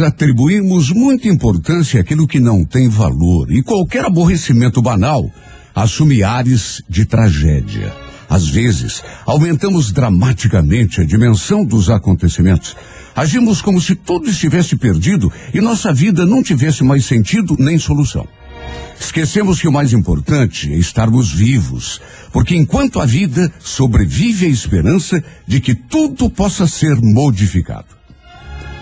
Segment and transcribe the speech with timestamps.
[0.00, 5.30] Atribuímos muita importância àquilo que não tem valor e qualquer aborrecimento banal
[5.74, 7.94] assume ares de tragédia.
[8.28, 12.76] Às vezes, aumentamos dramaticamente a dimensão dos acontecimentos.
[13.16, 18.28] Agimos como se tudo estivesse perdido e nossa vida não tivesse mais sentido nem solução.
[19.00, 22.00] Esquecemos que o mais importante é estarmos vivos,
[22.32, 27.97] porque enquanto a vida sobrevive a esperança de que tudo possa ser modificado.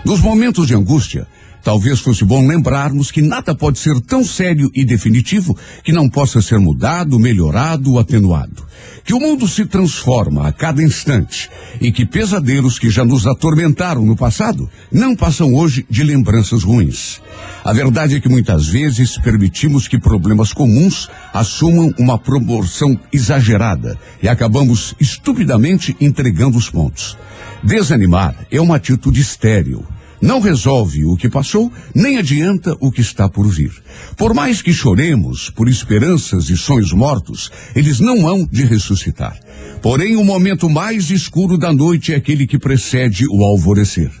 [0.07, 1.27] Nos momentos de angústia,
[1.61, 6.41] talvez fosse bom lembrarmos que nada pode ser tão sério e definitivo que não possa
[6.41, 8.65] ser mudado, melhorado ou atenuado.
[9.03, 11.49] Que o mundo se transforma a cada instante
[11.81, 17.21] e que pesadelos que já nos atormentaram no passado não passam hoje de lembranças ruins.
[17.61, 24.29] A verdade é que muitas vezes permitimos que problemas comuns assumam uma proporção exagerada e
[24.29, 27.17] acabamos estupidamente entregando os pontos.
[27.61, 29.85] Desanimar é uma atitude estéril.
[30.21, 33.71] Não resolve o que passou, nem adianta o que está por vir.
[34.15, 39.37] Por mais que choremos por esperanças e sonhos mortos, eles não hão de ressuscitar.
[39.81, 44.11] Porém, o momento mais escuro da noite é aquele que precede o alvorecer.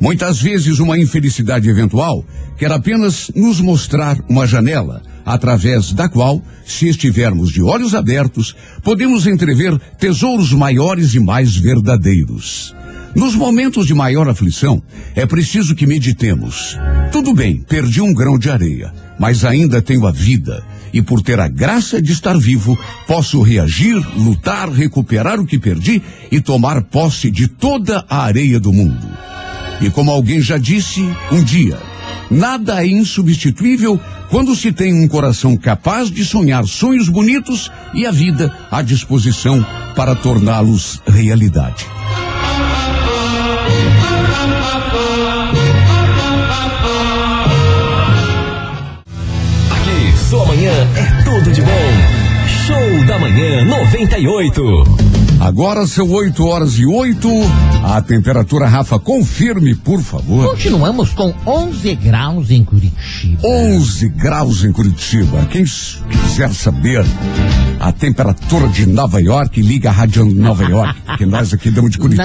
[0.00, 2.24] Muitas vezes, uma infelicidade eventual
[2.56, 9.26] quer apenas nos mostrar uma janela, através da qual, se estivermos de olhos abertos, podemos
[9.26, 12.74] entrever tesouros maiores e mais verdadeiros.
[13.14, 14.82] Nos momentos de maior aflição,
[15.14, 16.76] é preciso que meditemos.
[17.12, 20.64] Tudo bem, perdi um grão de areia, mas ainda tenho a vida.
[20.92, 26.02] E por ter a graça de estar vivo, posso reagir, lutar, recuperar o que perdi
[26.30, 29.06] e tomar posse de toda a areia do mundo.
[29.80, 31.00] E como alguém já disse,
[31.30, 31.78] um dia,
[32.30, 38.10] nada é insubstituível quando se tem um coração capaz de sonhar sonhos bonitos e a
[38.10, 41.86] vida à disposição para torná-los realidade.
[50.34, 51.70] Sua manhã é tudo de bom.
[52.66, 54.62] Show da Manhã 98.
[55.38, 57.28] Agora são 8 horas e 8.
[57.84, 60.50] A temperatura, Rafa, confirme, por favor.
[60.50, 63.46] Continuamos com 11 graus em Curitiba.
[63.46, 65.46] 11 graus em Curitiba.
[65.52, 67.04] Quem quiser saber
[67.78, 71.98] a temperatura de Nova York, liga a Rádio Nova York, que nós aqui damos de
[71.98, 72.24] Curitiba.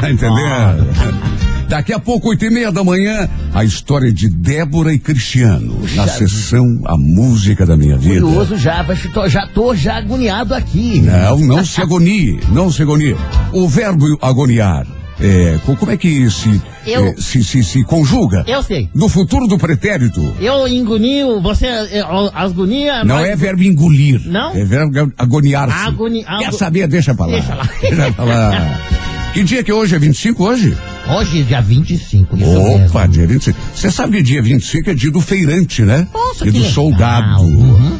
[0.00, 1.50] Tá entendendo?
[1.70, 6.08] Daqui a pouco, oito e meia da manhã, a história de Débora e Cristiano, na
[6.08, 8.22] sessão A Música da Minha Vida.
[8.22, 8.84] Curioso já,
[9.28, 11.00] já tô já agoniado aqui.
[11.00, 13.14] Não, não se agonie, não se agonie.
[13.52, 14.84] O verbo agoniar,
[15.20, 18.42] é, co- como é que se, Eu- é, se, se, se conjuga?
[18.48, 18.90] Eu sei.
[18.92, 20.34] No futuro do pretérito.
[20.40, 23.04] Eu engunio, você é, ó, agonia.
[23.04, 24.20] Não é verbo engolir.
[24.26, 24.52] Não?
[24.56, 25.86] É verbo agoniar-se.
[25.86, 26.88] Agoni- Quer ago- saber?
[26.88, 27.32] Deixa pra lá.
[27.32, 27.68] Deixa lá.
[27.80, 28.80] Deixa pra lá.
[29.32, 29.94] Que dia que é hoje?
[29.94, 30.76] É 25 hoje?
[31.08, 33.08] Hoje, dia 25, isso Opa, mesmo.
[33.12, 33.58] dia 25.
[33.74, 36.06] Você sabe que dia 25 é dia do feirante, né?
[36.12, 36.72] Nossa, e do legal.
[36.72, 37.42] soldado.
[37.42, 37.98] Uhum.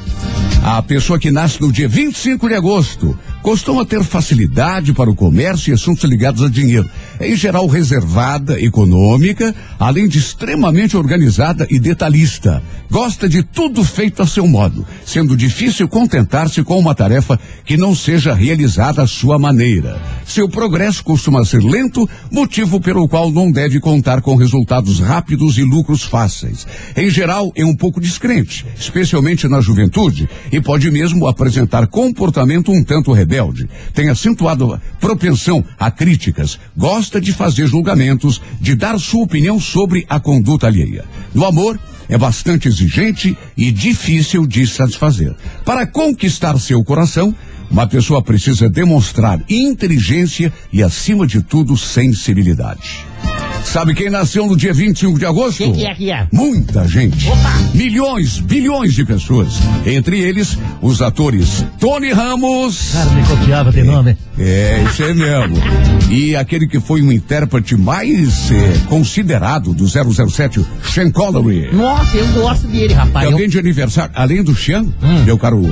[0.62, 5.70] A pessoa que nasce no dia 25 de agosto costuma ter facilidade para o comércio
[5.70, 6.88] e assuntos ligados a dinheiro.
[7.18, 12.62] Em geral, reservada, econômica, além de extremamente organizada e detalhista.
[12.90, 17.94] Gosta de tudo feito a seu modo, sendo difícil contentar-se com uma tarefa que não
[17.94, 20.00] seja realizada à sua maneira.
[20.26, 25.62] Seu progresso costuma ser lento, motivo pelo qual não deve contar com resultados rápidos e
[25.62, 26.66] lucros fáceis.
[26.96, 32.82] Em geral, é um pouco descrente, especialmente na juventude, e pode mesmo apresentar comportamento um
[32.82, 33.68] tanto rebelde.
[33.94, 40.20] Tem acentuado propensão a críticas, gosta de fazer julgamentos, de dar sua opinião sobre a
[40.20, 41.04] conduta alheia.
[41.34, 41.78] No amor,
[42.08, 45.34] é bastante exigente e difícil de satisfazer.
[45.64, 47.34] Para conquistar seu coração,
[47.70, 53.06] uma pessoa precisa demonstrar inteligência e, acima de tudo, sensibilidade.
[53.64, 55.58] Sabe quem nasceu no dia 25 de agosto?
[55.58, 56.26] Quem que é que é?
[56.32, 57.26] Muita gente.
[57.72, 59.54] Milhões, bilhões de pessoas.
[59.86, 62.90] Entre eles, os atores Tony Ramos.
[62.92, 64.16] Cara, me copiava de nome.
[64.38, 65.56] É, isso é mesmo.
[66.10, 71.70] E aquele que foi um intérprete mais eh, considerado do 007, Sean Connery.
[71.72, 73.26] Nossa, eu gosto dele, E rapaz.
[73.26, 75.24] Eu- alguém de aniversário, além do Sean, Hum.
[75.24, 75.62] meu caro,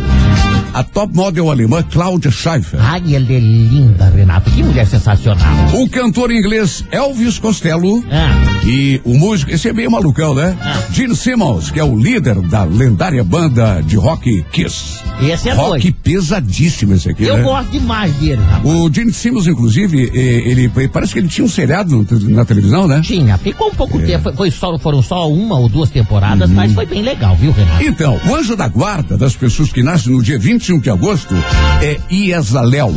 [0.75, 2.79] a top model alemã Claudia Schiffer.
[2.81, 4.51] Ai, ela é linda, Renato.
[4.51, 5.47] Que mulher sensacional.
[5.75, 10.57] O cantor inglês Elvis Costello Ah, e o músico, esse é meio malucão, né?
[10.61, 10.83] Ah.
[10.93, 15.01] Gene Simmons, que é o líder da lendária banda de rock Kiss.
[15.23, 15.97] esse é rock doido.
[16.03, 17.43] pesadíssimo esse aqui, Eu né?
[17.43, 18.65] gosto demais dele, rapaz.
[18.75, 23.01] O Gene Simmons, inclusive, eh, ele parece que ele tinha um seriado na televisão, né?
[23.03, 24.05] Tinha, ficou um pouco É.
[24.07, 24.25] tempo.
[24.25, 26.57] Foi, foi só, foram só uma ou duas temporadas, Uhum.
[26.57, 27.83] mas foi bem legal, viu, Renato?
[27.85, 31.35] Então, o anjo da guarda das pessoas que nascem no dia 25 de agosto
[31.81, 32.93] é Iezalel.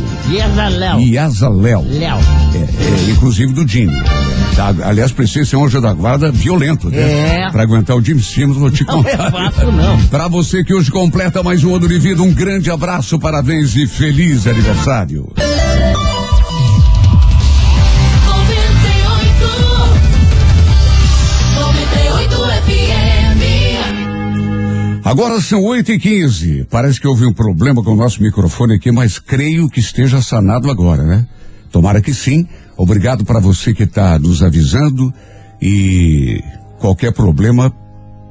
[1.00, 1.86] E essa Léo.
[2.54, 4.02] É, é, inclusive do Gene.
[4.56, 6.98] Tá, aliás, precisa ser um anjo da guarda violento, né?
[7.46, 7.50] É.
[7.50, 9.30] Pra aguentar o Jim Simmons, vou te Não é contar.
[9.30, 9.98] fácil, não.
[10.08, 13.86] Pra você que hoje completa mais um ano de vida, um grande abraço, parabéns e
[13.86, 15.32] feliz aniversário.
[25.04, 28.92] Agora são 8 e 15 Parece que houve um problema com o nosso microfone aqui,
[28.92, 31.26] mas creio que esteja sanado agora, né?
[31.70, 32.46] Tomara que sim.
[32.76, 35.12] Obrigado para você que está nos avisando
[35.60, 36.42] e
[36.78, 37.72] qualquer problema,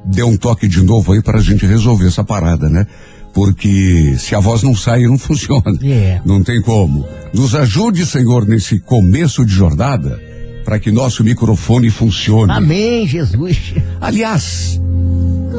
[0.04, 2.86] dê um toque de novo aí para a gente resolver essa parada, né?
[3.32, 5.72] Porque se a voz não sai, não funciona.
[5.82, 6.20] É.
[6.24, 7.06] Não tem como.
[7.32, 10.20] Nos ajude, Senhor, nesse começo de jornada,
[10.64, 12.52] para que nosso microfone funcione.
[12.52, 13.74] Amém, Jesus.
[14.00, 14.80] Aliás,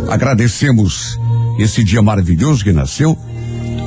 [0.09, 1.19] agradecemos
[1.59, 3.17] esse dia maravilhoso que nasceu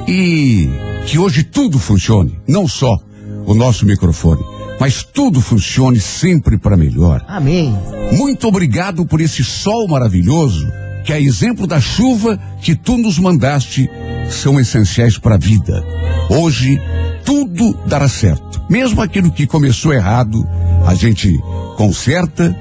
[0.07, 0.69] e
[1.07, 2.99] que hoje tudo funcione, não só
[3.45, 4.43] o nosso microfone,
[4.79, 7.25] mas tudo funcione sempre para melhor.
[7.27, 7.75] Amém.
[8.13, 10.67] Muito obrigado por esse sol maravilhoso,
[11.05, 13.89] que é exemplo da chuva que tu nos mandaste,
[14.29, 15.85] são essenciais para a vida.
[16.29, 16.81] Hoje
[17.25, 18.63] tudo dará certo.
[18.69, 20.47] Mesmo aquilo que começou errado,
[20.87, 21.37] a gente
[21.77, 22.57] conserta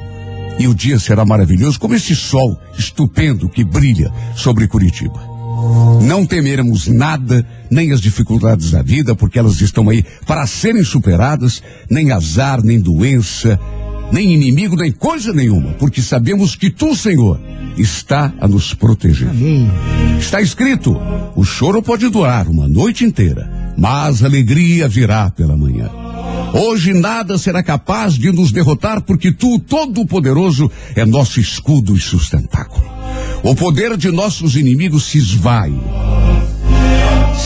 [0.57, 5.21] e o dia será maravilhoso, como esse sol estupendo que brilha sobre Curitiba.
[6.01, 11.61] Não temeremos nada, nem as dificuldades da vida, porque elas estão aí para serem superadas,
[11.89, 13.59] nem azar, nem doença,
[14.11, 17.39] nem inimigo, nem coisa nenhuma, porque sabemos que tu, Senhor,
[17.77, 19.29] está a nos proteger.
[19.29, 19.69] Amém.
[20.19, 20.97] Está escrito:
[21.35, 26.04] o choro pode durar uma noite inteira, mas a alegria virá pela manhã.
[26.57, 32.85] Hoje nada será capaz de nos derrotar, porque tu, Todo-Poderoso, é nosso escudo e sustentáculo.
[33.43, 35.73] O poder de nossos inimigos se esvai.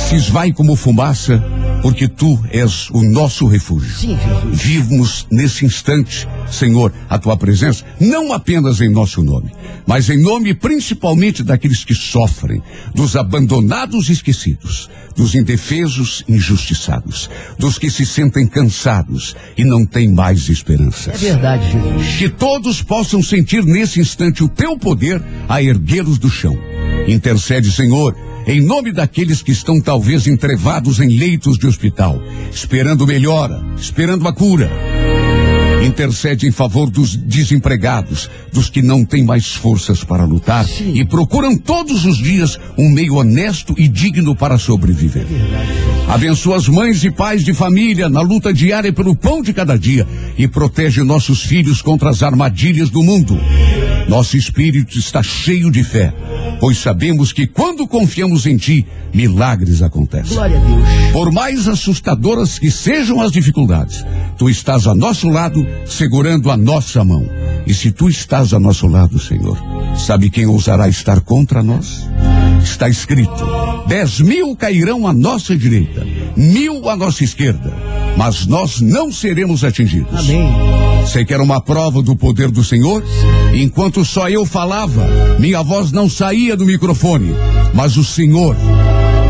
[0.07, 1.43] Se esvai como fumaça,
[1.81, 3.93] porque tu és o nosso refúgio.
[3.95, 4.61] Sim, Jesus.
[4.61, 9.51] Vivos nesse instante, Senhor, a tua presença, não apenas em nosso nome,
[9.85, 12.61] mas em nome principalmente daqueles que sofrem,
[12.93, 19.85] dos abandonados e esquecidos, dos indefesos e injustiçados, dos que se sentem cansados e não
[19.85, 21.13] têm mais esperanças.
[21.13, 22.17] É verdade, Jesus.
[22.17, 26.57] Que todos possam sentir nesse instante o teu poder a erguê-los do chão.
[27.07, 28.15] Intercede, Senhor,
[28.49, 32.19] em nome daqueles que estão talvez entrevados em leitos de hospital,
[32.51, 34.71] esperando melhora, esperando a cura.
[35.83, 40.93] Intercede em favor dos desempregados, dos que não têm mais forças para lutar Sim.
[40.93, 45.25] e procuram todos os dias um meio honesto e digno para sobreviver.
[46.07, 50.07] Abençoa as mães e pais de família na luta diária pelo pão de cada dia
[50.37, 53.39] e protege nossos filhos contra as armadilhas do mundo.
[54.09, 56.11] Nosso espírito está cheio de fé,
[56.59, 60.33] pois sabemos que quando confiamos em Ti, milagres acontecem.
[60.33, 61.11] Glória a Deus.
[61.13, 64.03] Por mais assustadoras que sejam as dificuldades,
[64.35, 67.27] tu estás a nosso lado, segurando a nossa mão.
[67.65, 69.57] E se tu estás a nosso lado, Senhor,
[69.95, 72.07] sabe quem ousará estar contra nós?
[72.63, 73.45] Está escrito:
[73.87, 76.05] dez mil cairão à nossa direita,
[76.35, 77.73] mil à nossa esquerda,
[78.17, 80.29] mas nós não seremos atingidos.
[80.29, 80.49] Amém.
[81.01, 83.03] Você quer uma prova do poder do Senhor?
[83.53, 85.07] Enquanto só eu falava,
[85.39, 87.33] minha voz não saía do microfone,
[87.73, 88.55] mas o Senhor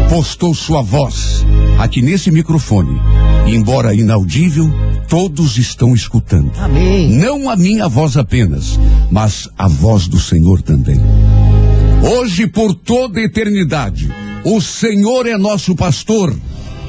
[0.09, 1.45] postou sua voz
[1.77, 2.99] aqui nesse microfone.
[3.47, 4.69] E, embora inaudível,
[5.07, 6.51] todos estão escutando.
[6.57, 7.11] Amém.
[7.11, 8.79] Não a minha voz apenas,
[9.11, 10.99] mas a voz do Senhor também.
[12.01, 14.11] Hoje, por toda a eternidade,
[14.43, 16.35] o Senhor é nosso pastor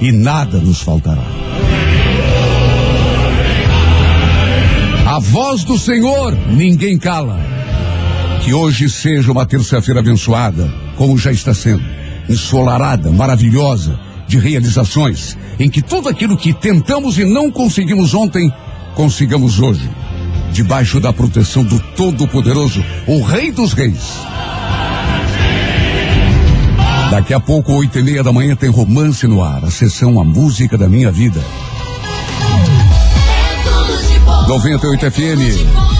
[0.00, 1.24] e nada nos faltará.
[5.06, 7.38] A voz do Senhor ninguém cala.
[8.42, 11.82] Que hoje seja uma terça-feira abençoada, como já está sendo,
[12.30, 18.52] ensolarada, maravilhosa, de realizações, em que tudo aquilo que tentamos e não conseguimos ontem,
[18.94, 19.90] consigamos hoje,
[20.52, 24.12] debaixo da proteção do Todo-Poderoso, o Rei dos Reis.
[27.10, 30.24] Daqui a pouco, oito e meia da manhã, tem romance no ar, a sessão A
[30.24, 31.40] Música da Minha Vida.
[33.40, 34.46] É tudo de bom.
[34.46, 35.99] 98 FM.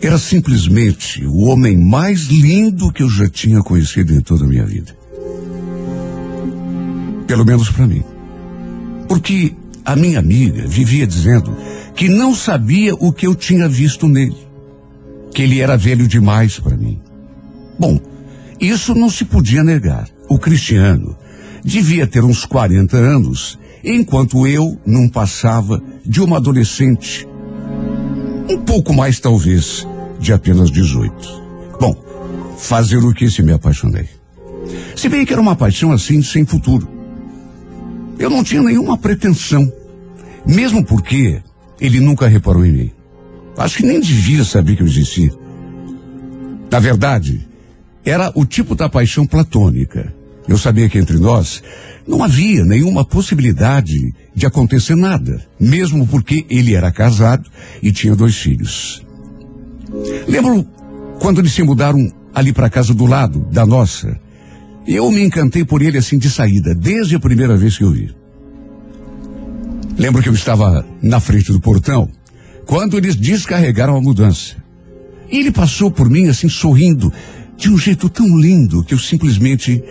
[0.00, 4.64] era simplesmente o homem mais lindo que eu já tinha conhecido em toda a minha
[4.64, 4.96] vida.
[7.26, 8.04] Pelo menos para mim.
[9.08, 11.56] Porque a minha amiga vivia dizendo
[11.94, 14.36] que não sabia o que eu tinha visto nele.
[15.34, 17.00] Que ele era velho demais para mim.
[17.78, 18.00] Bom,
[18.60, 20.08] isso não se podia negar.
[20.28, 21.16] O Cristiano
[21.64, 27.26] devia ter uns 40 anos, enquanto eu não passava de uma adolescente
[28.48, 29.86] um pouco mais, talvez,
[30.18, 31.14] de apenas 18.
[31.80, 31.94] Bom,
[32.56, 34.08] fazer o que se me apaixonei.
[34.96, 36.88] Se bem que era uma paixão assim, sem futuro.
[38.18, 39.72] Eu não tinha nenhuma pretensão.
[40.46, 41.40] Mesmo porque
[41.80, 42.92] ele nunca reparou em mim.
[43.56, 45.30] Acho que nem devia saber que eu existia.
[46.70, 47.48] Na verdade,
[48.04, 50.14] era o tipo da paixão platônica.
[50.48, 51.62] Eu sabia que entre nós
[52.06, 53.94] não havia nenhuma possibilidade
[54.34, 57.48] de acontecer nada, mesmo porque ele era casado
[57.82, 59.04] e tinha dois filhos.
[60.26, 60.66] Lembro
[61.20, 64.18] quando eles se mudaram ali para a casa do lado da nossa.
[64.86, 68.14] Eu me encantei por ele assim de saída, desde a primeira vez que eu vi.
[69.98, 72.08] Lembro que eu estava na frente do portão
[72.64, 74.56] quando eles descarregaram a mudança.
[75.30, 77.12] E ele passou por mim assim sorrindo,
[77.56, 79.82] de um jeito tão lindo que eu simplesmente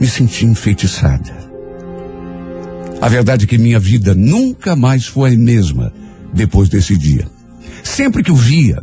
[0.00, 1.46] me senti enfeitiçada.
[3.00, 5.92] A verdade é que minha vida nunca mais foi a mesma
[6.32, 7.26] depois desse dia.
[7.82, 8.82] Sempre que o via,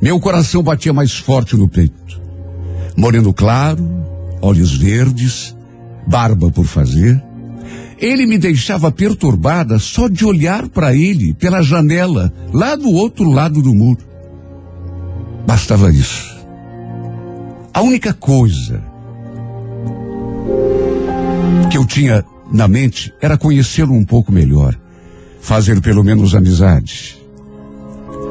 [0.00, 2.20] meu coração batia mais forte no peito.
[2.96, 3.84] Moreno claro,
[4.40, 5.56] olhos verdes,
[6.06, 7.22] barba por fazer.
[7.98, 13.62] Ele me deixava perturbada só de olhar para ele pela janela, lá do outro lado
[13.62, 14.04] do muro.
[15.46, 16.32] Bastava isso.
[17.72, 18.91] A única coisa
[21.72, 22.22] que eu tinha
[22.52, 24.78] na mente era conhecê-lo um pouco melhor,
[25.40, 27.18] fazer pelo menos amizade.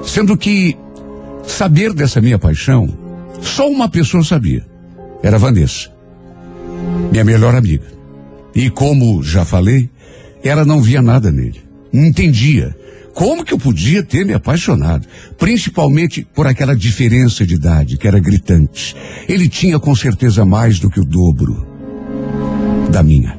[0.05, 0.77] Sendo que
[1.43, 2.87] saber dessa minha paixão,
[3.41, 4.63] só uma pessoa sabia.
[5.23, 5.89] Era Vanessa,
[7.11, 7.87] minha melhor amiga.
[8.53, 9.89] E como já falei,
[10.43, 11.63] ela não via nada nele.
[11.91, 12.75] Não entendia
[13.13, 18.19] como que eu podia ter me apaixonado, principalmente por aquela diferença de idade que era
[18.19, 18.95] gritante.
[19.27, 21.70] Ele tinha com certeza mais do que o dobro
[22.91, 23.37] da minha.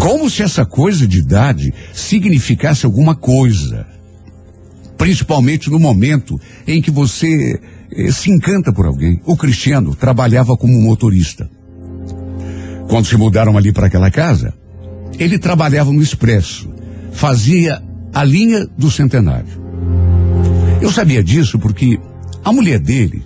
[0.00, 3.86] Como se essa coisa de idade significasse alguma coisa.
[4.96, 7.60] Principalmente no momento em que você
[7.92, 9.20] eh, se encanta por alguém.
[9.26, 11.48] O Cristiano trabalhava como motorista.
[12.88, 14.54] Quando se mudaram ali para aquela casa,
[15.18, 16.70] ele trabalhava no Expresso.
[17.12, 17.82] Fazia
[18.14, 19.66] a linha do centenário.
[20.80, 21.98] Eu sabia disso porque
[22.44, 23.22] a mulher dele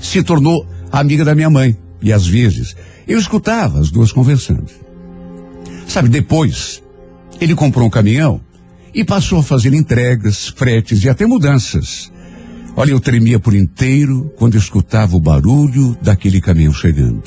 [0.00, 1.76] se tornou amiga da minha mãe.
[2.02, 2.76] E às vezes
[3.06, 4.70] eu escutava as duas conversando.
[5.86, 6.82] Sabe, depois,
[7.40, 8.40] ele comprou um caminhão
[8.94, 12.12] e passou a fazer entregas, fretes e até mudanças.
[12.76, 17.22] Olha, eu tremia por inteiro quando escutava o barulho daquele caminhão chegando.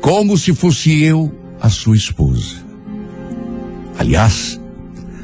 [0.00, 2.56] Como se fosse eu a sua esposa.
[3.98, 4.58] Aliás,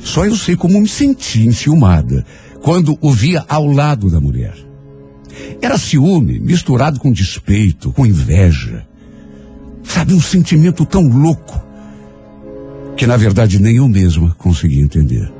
[0.00, 2.26] só eu sei como me senti enciumada
[2.60, 4.54] quando o via ao lado da mulher.
[5.62, 8.86] Era ciúme misturado com despeito, com inveja.
[9.84, 11.62] Sabe, um sentimento tão louco
[12.96, 15.30] que na verdade nem eu mesma conseguia entender.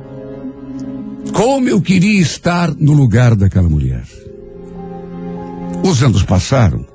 [1.33, 4.03] Como eu queria estar no lugar daquela mulher.
[5.83, 6.85] Os anos passaram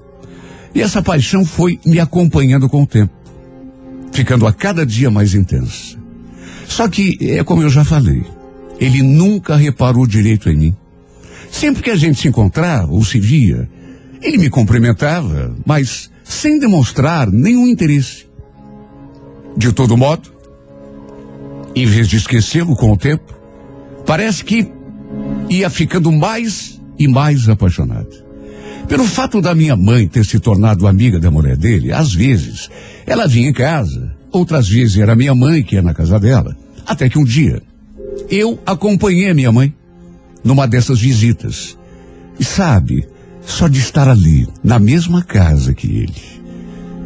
[0.74, 3.12] e essa paixão foi me acompanhando com o tempo,
[4.12, 5.98] ficando a cada dia mais intensa.
[6.66, 8.24] Só que, é como eu já falei,
[8.78, 10.76] ele nunca reparou direito em mim.
[11.50, 13.68] Sempre que a gente se encontrava ou se via,
[14.22, 18.26] ele me cumprimentava, mas sem demonstrar nenhum interesse.
[19.56, 20.30] De todo modo,
[21.74, 23.34] em vez de esquecê-lo com o tempo,
[24.06, 24.70] parece que
[25.48, 28.30] ia ficando mais e mais apaixonado.
[28.88, 32.70] Pelo fato da minha mãe ter se tornado amiga da mulher dele, às vezes
[33.06, 36.56] ela vinha em casa, outras vezes era minha mãe que ia na casa dela.
[36.86, 37.60] Até que um dia
[38.28, 39.74] eu acompanhei minha mãe
[40.44, 41.76] numa dessas visitas.
[42.38, 43.06] E sabe,
[43.42, 46.42] só de estar ali, na mesma casa que ele,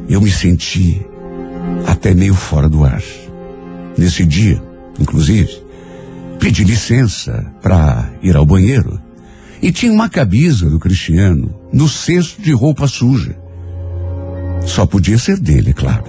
[0.08, 1.00] eu me senti
[1.86, 3.02] até meio fora do ar.
[3.96, 4.60] Nesse dia,
[4.98, 5.50] Inclusive,
[6.38, 9.00] pedi licença para ir ao banheiro
[9.60, 13.36] e tinha uma camisa do Cristiano no cesto de roupa suja.
[14.66, 16.04] Só podia ser dele, é claro.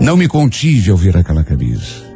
[0.00, 2.08] Não me contive ao ver aquela camisa.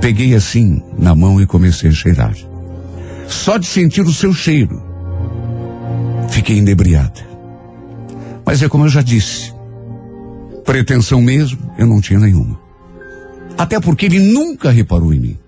[0.00, 2.34] Peguei assim na mão e comecei a cheirar.
[3.28, 4.82] Só de sentir o seu cheiro,
[6.30, 7.28] fiquei inebriada.
[8.44, 9.52] Mas é como eu já disse,
[10.64, 12.58] pretensão mesmo eu não tinha nenhuma.
[13.58, 15.38] Até porque ele nunca reparou em mim.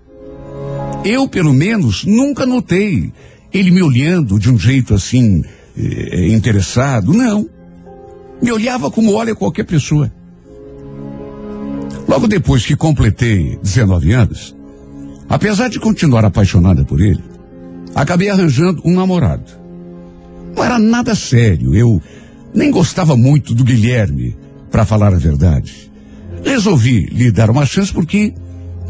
[1.03, 3.11] Eu, pelo menos, nunca notei
[3.51, 5.43] ele me olhando de um jeito assim,
[5.77, 7.13] eh, interessado.
[7.13, 7.47] Não.
[8.41, 10.11] Me olhava como olha qualquer pessoa.
[12.07, 14.55] Logo depois que completei 19 anos,
[15.29, 17.23] apesar de continuar apaixonada por ele,
[17.95, 19.62] acabei arranjando um namorado.
[20.55, 22.01] Não era nada sério, eu
[22.53, 24.35] nem gostava muito do Guilherme,
[24.73, 25.91] para falar a verdade.
[26.43, 28.33] Resolvi lhe dar uma chance porque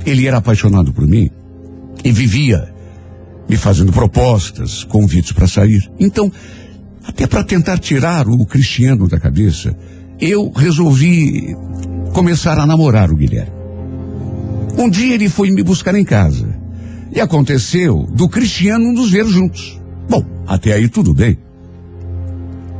[0.05, 1.29] ele era apaixonado por mim
[2.03, 2.73] e vivia
[3.49, 5.91] me fazendo propostas, convites para sair.
[5.99, 6.31] Então,
[7.03, 9.75] até para tentar tirar o Cristiano da cabeça,
[10.21, 11.53] eu resolvi
[12.13, 13.51] começar a namorar o Guilherme.
[14.77, 16.47] Um dia ele foi me buscar em casa.
[17.11, 19.79] E aconteceu do Cristiano nos ver juntos.
[20.09, 21.37] Bom, até aí tudo bem.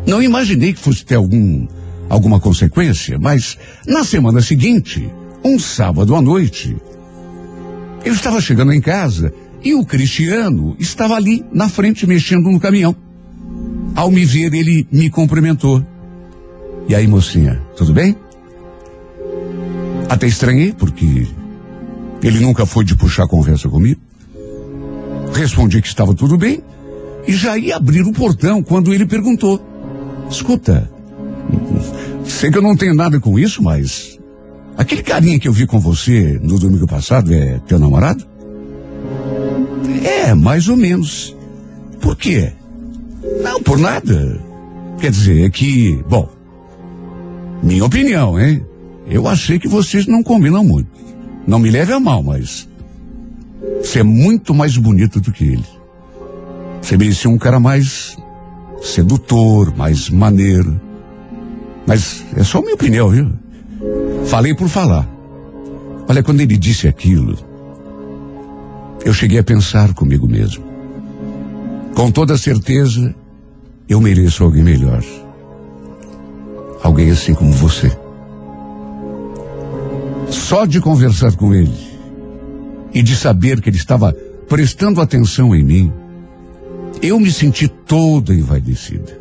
[0.06, 1.68] Não imaginei que fosse ter algum,
[2.10, 3.58] alguma consequência, mas
[3.88, 5.10] na semana seguinte,
[5.44, 6.76] um sábado à noite,
[8.04, 9.34] eu estava chegando em casa
[9.64, 12.96] e o Cristiano estava ali na frente mexendo no caminhão.
[13.96, 15.86] Ao me ver, ele me cumprimentou.
[16.88, 18.16] E aí, mocinha, tudo bem?
[20.10, 21.28] Até estranhei, porque
[22.22, 24.02] ele nunca foi de puxar conversa comigo.
[25.34, 26.62] Respondi que estava tudo bem
[27.28, 29.62] e já ia abrir o portão quando ele perguntou:
[30.34, 30.90] Escuta,
[32.26, 34.20] sei que eu não tenho nada com isso, mas
[34.76, 38.26] aquele carinha que eu vi com você no domingo passado é teu namorado?
[40.04, 41.36] É, mais ou menos.
[42.02, 42.52] Por quê?
[43.44, 44.42] Não, por nada.
[45.00, 46.28] Quer dizer, é que, bom,
[47.62, 48.66] minha opinião, hein?
[49.06, 50.90] Eu achei que vocês não combinam muito.
[51.46, 52.68] Não me leve a mal, mas
[53.80, 55.66] você é muito mais bonito do que ele.
[56.82, 58.18] Você merecia um cara mais
[58.84, 60.80] sedutor, mais maneiro.
[61.88, 63.32] Mas é só minha opinião, viu?
[64.26, 65.08] Falei por falar.
[66.08, 67.38] Olha, quando ele disse aquilo,
[69.06, 70.64] eu cheguei a pensar comigo mesmo.
[71.96, 73.14] Com toda certeza,
[73.88, 75.04] eu mereço alguém melhor.
[76.82, 77.92] Alguém assim como você.
[80.30, 81.94] Só de conversar com ele
[82.94, 84.14] e de saber que ele estava
[84.48, 85.94] prestando atenção em mim,
[87.04, 89.20] eu me senti toda envaidecida.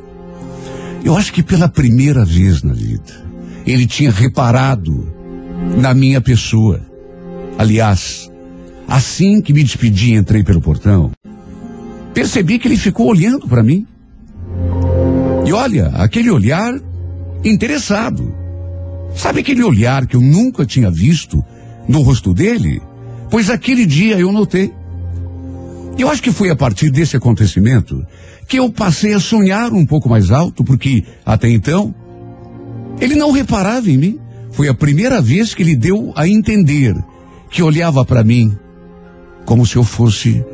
[1.05, 3.13] Eu acho que pela primeira vez na vida,
[3.67, 5.13] ele tinha reparado
[5.81, 6.81] na minha pessoa.
[7.59, 8.31] Aliás,
[8.87, 11.11] assim que me despedi e entrei pelo portão,
[12.15, 13.85] percebi que ele ficou olhando para mim.
[15.45, 16.73] E olha, aquele olhar
[17.45, 18.33] interessado.
[19.17, 21.45] Sabe aquele olhar que eu nunca tinha visto
[21.89, 22.81] no rosto dele?
[23.29, 24.73] Pois aquele dia eu notei.
[25.99, 28.05] Eu acho que foi a partir desse acontecimento
[28.49, 31.95] que eu passei a sonhar um pouco mais alto, porque até então
[33.01, 34.19] ele não reparava em mim.
[34.51, 36.95] Foi a primeira vez que ele deu a entender
[37.51, 38.57] que olhava para mim
[39.45, 40.45] como se eu fosse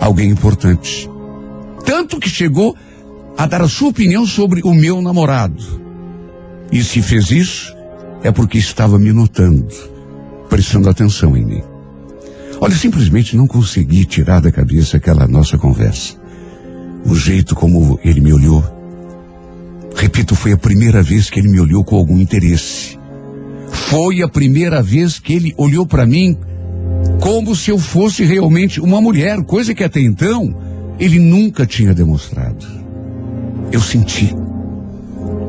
[0.00, 1.08] alguém importante.
[1.84, 2.76] Tanto que chegou
[3.36, 5.80] a dar a sua opinião sobre o meu namorado.
[6.70, 7.74] E se fez isso,
[8.22, 9.74] é porque estava me notando,
[10.48, 11.69] prestando atenção em mim.
[12.60, 16.14] Olha, simplesmente não consegui tirar da cabeça aquela nossa conversa.
[17.06, 18.62] O jeito como ele me olhou.
[19.96, 22.98] Repito, foi a primeira vez que ele me olhou com algum interesse.
[23.70, 26.36] Foi a primeira vez que ele olhou para mim
[27.18, 30.54] como se eu fosse realmente uma mulher, coisa que até então
[30.98, 32.66] ele nunca tinha demonstrado.
[33.72, 34.34] Eu senti.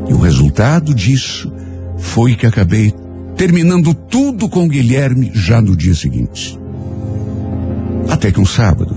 [0.08, 1.52] E o resultado disso
[1.98, 2.94] foi que acabei
[3.36, 6.61] terminando tudo com Guilherme já no dia seguinte.
[8.12, 8.94] Até que um sábado,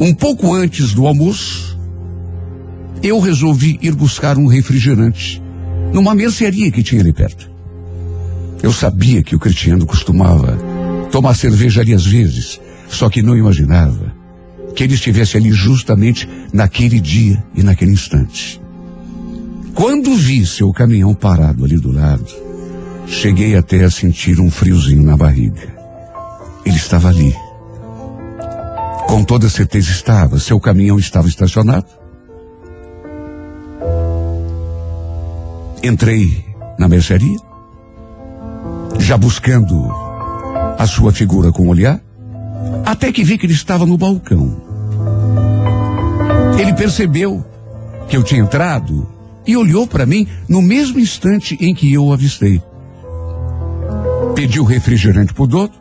[0.00, 1.78] um pouco antes do almoço,
[3.00, 5.40] eu resolvi ir buscar um refrigerante
[5.94, 7.48] numa mercearia que tinha ali perto.
[8.60, 10.58] Eu sabia que o Cristiano costumava
[11.12, 14.12] tomar cerveja ali às vezes, só que não imaginava
[14.74, 18.60] que ele estivesse ali justamente naquele dia e naquele instante.
[19.74, 22.26] Quando vi seu caminhão parado ali do lado,
[23.06, 25.72] cheguei até a sentir um friozinho na barriga.
[26.66, 27.32] Ele estava ali.
[29.10, 30.38] Com toda certeza estava.
[30.38, 31.86] Seu caminhão estava estacionado.
[35.82, 36.44] Entrei
[36.78, 37.36] na mercearia,
[39.00, 39.90] já buscando
[40.78, 42.00] a sua figura com o olhar,
[42.86, 44.62] até que vi que ele estava no balcão.
[46.56, 47.44] Ele percebeu
[48.08, 49.08] que eu tinha entrado
[49.44, 52.62] e olhou para mim no mesmo instante em que eu o avistei.
[54.36, 55.80] Pediu refrigerante pro Doutor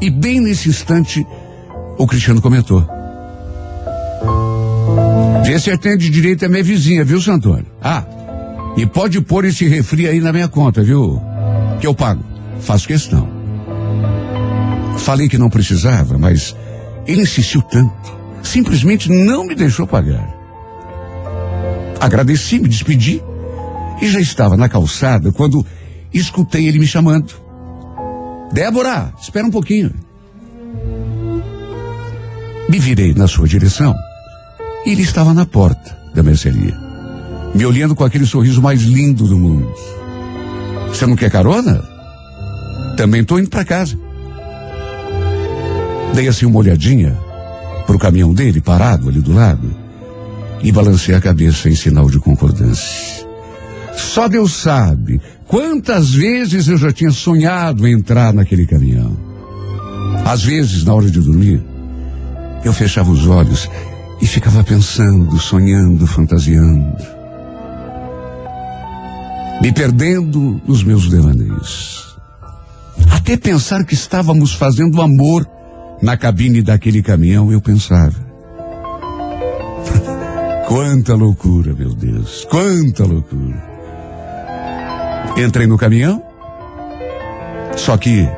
[0.00, 1.24] e bem nesse instante
[1.98, 2.86] o Cristiano comentou.
[5.44, 7.66] Vê se atende direito a minha vizinha, viu, Santônio?
[7.82, 8.04] Ah,
[8.76, 11.20] e pode pôr esse refri aí na minha conta, viu?
[11.80, 12.24] Que eu pago.
[12.60, 13.28] Faço questão.
[14.98, 16.56] Falei que não precisava, mas
[17.06, 18.16] ele insistiu tanto.
[18.42, 20.34] Simplesmente não me deixou pagar.
[22.00, 23.22] Agradeci, me despedi
[24.00, 25.64] e já estava na calçada quando
[26.12, 27.32] escutei ele me chamando.
[28.52, 29.92] Débora, espera um pouquinho.
[32.68, 33.94] Me virei na sua direção
[34.86, 36.76] e ele estava na porta da mercearia,
[37.54, 39.72] me olhando com aquele sorriso mais lindo do mundo.
[40.88, 41.82] Você não quer carona?
[42.96, 43.98] Também estou indo para casa.
[46.14, 47.16] Dei assim uma olhadinha
[47.86, 49.74] pro caminhão dele parado ali do lado
[50.62, 53.26] e balancei a cabeça em sinal de concordância.
[53.96, 59.16] Só Deus sabe quantas vezes eu já tinha sonhado em entrar naquele caminhão.
[60.24, 61.62] Às vezes, na hora de dormir,
[62.64, 63.68] eu fechava os olhos
[64.20, 66.96] e ficava pensando, sonhando, fantasiando.
[69.60, 72.16] Me perdendo nos meus devaneios.
[73.10, 75.46] Até pensar que estávamos fazendo amor
[76.02, 78.14] na cabine daquele caminhão, eu pensava.
[80.66, 83.62] Quanta loucura, meu Deus, quanta loucura.
[85.36, 86.22] Entrei no caminhão,
[87.76, 88.28] só que,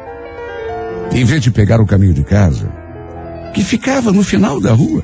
[1.13, 2.69] em vez de pegar o caminho de casa,
[3.57, 5.03] que ficava no final da rua,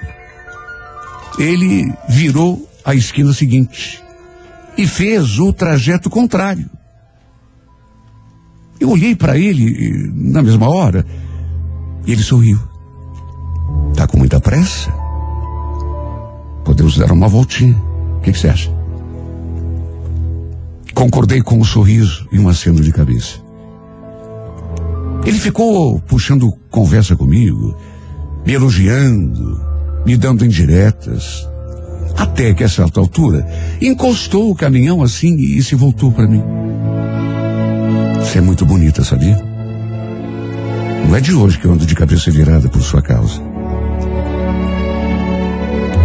[1.39, 4.05] ele virou a esquina seguinte
[4.77, 6.69] e fez o trajeto contrário.
[8.79, 11.07] Eu olhei para ele na mesma hora
[12.07, 12.61] e ele sorriu.
[13.97, 14.93] Tá com muita pressa?
[16.63, 17.75] Podemos dar uma voltinha.
[18.19, 18.71] O que, você acha?
[20.93, 23.39] Concordei com um sorriso e um aceno de cabeça.
[25.25, 27.75] Ele ficou puxando conversa comigo,
[28.45, 29.61] me elogiando,
[30.05, 31.49] me dando indiretas.
[32.17, 33.47] Até que a certa altura
[33.81, 36.43] encostou o caminhão assim e se voltou para mim.
[38.21, 39.39] Você é muito bonita, sabia?
[41.09, 43.41] Não é de hoje que eu ando de cabeça virada por sua causa.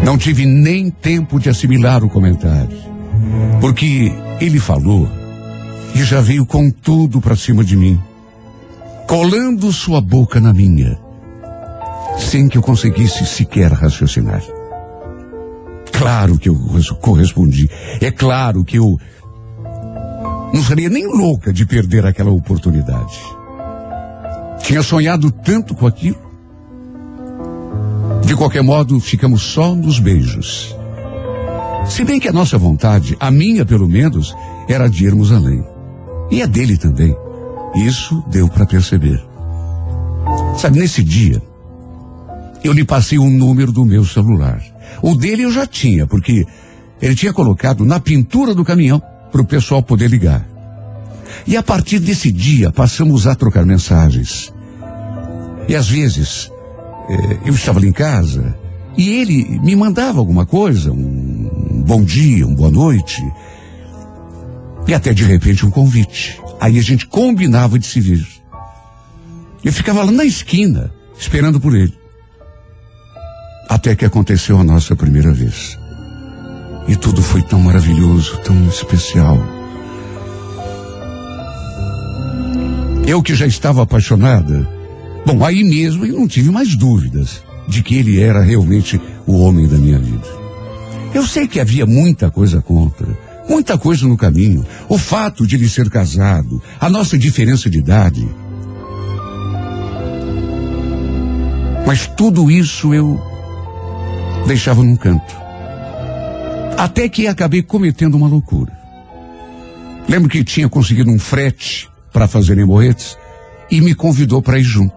[0.03, 2.77] Não tive nem tempo de assimilar o comentário,
[3.59, 5.09] porque ele falou
[5.93, 7.99] e já veio com tudo para cima de mim,
[9.07, 10.97] colando sua boca na minha,
[12.17, 14.41] sem que eu conseguisse sequer raciocinar.
[15.91, 16.55] Claro que eu
[17.01, 17.69] correspondi.
[18.01, 18.99] É claro que eu
[20.53, 23.19] não seria nem louca de perder aquela oportunidade.
[24.61, 26.27] Tinha sonhado tanto com aquilo.
[28.25, 30.75] De qualquer modo, ficamos só nos beijos.
[31.85, 34.35] Se bem que a nossa vontade, a minha pelo menos,
[34.67, 35.63] era de irmos além.
[36.29, 37.15] E a dele também.
[37.75, 39.23] Isso deu para perceber.
[40.57, 41.41] Sabe, nesse dia,
[42.63, 44.61] eu lhe passei o número do meu celular.
[45.01, 46.45] O dele eu já tinha, porque
[47.01, 50.45] ele tinha colocado na pintura do caminhão para o pessoal poder ligar.
[51.45, 54.53] E a partir desse dia passamos a trocar mensagens.
[55.67, 56.51] E às vezes
[57.09, 58.55] eh, eu estava ali em casa
[58.97, 63.21] e ele me mandava alguma coisa, um bom dia, um boa noite.
[64.87, 66.39] E até de repente um convite.
[66.59, 68.25] Aí a gente combinava de se ver.
[69.63, 71.93] Eu ficava lá na esquina, esperando por ele.
[73.67, 75.77] Até que aconteceu a nossa primeira vez.
[76.87, 79.37] E tudo foi tão maravilhoso, tão especial.
[83.05, 84.67] Eu que já estava apaixonada,
[85.25, 89.67] bom, aí mesmo eu não tive mais dúvidas de que ele era realmente o homem
[89.67, 90.27] da minha vida.
[91.13, 93.07] Eu sei que havia muita coisa contra,
[93.49, 98.27] muita coisa no caminho, o fato de ele ser casado, a nossa diferença de idade.
[101.85, 103.36] Mas tudo isso eu
[104.47, 105.35] deixava num canto.
[106.77, 108.75] Até que acabei cometendo uma loucura.
[110.07, 113.17] Lembro que tinha conseguido um frete para fazer em Morretes
[113.69, 114.95] e me convidou para ir junto.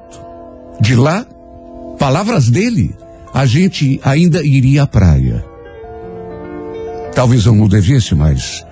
[0.80, 1.26] De lá,
[1.98, 2.94] palavras dele,
[3.34, 5.44] a gente ainda iria à praia.
[7.14, 8.64] Talvez eu não devesse, mas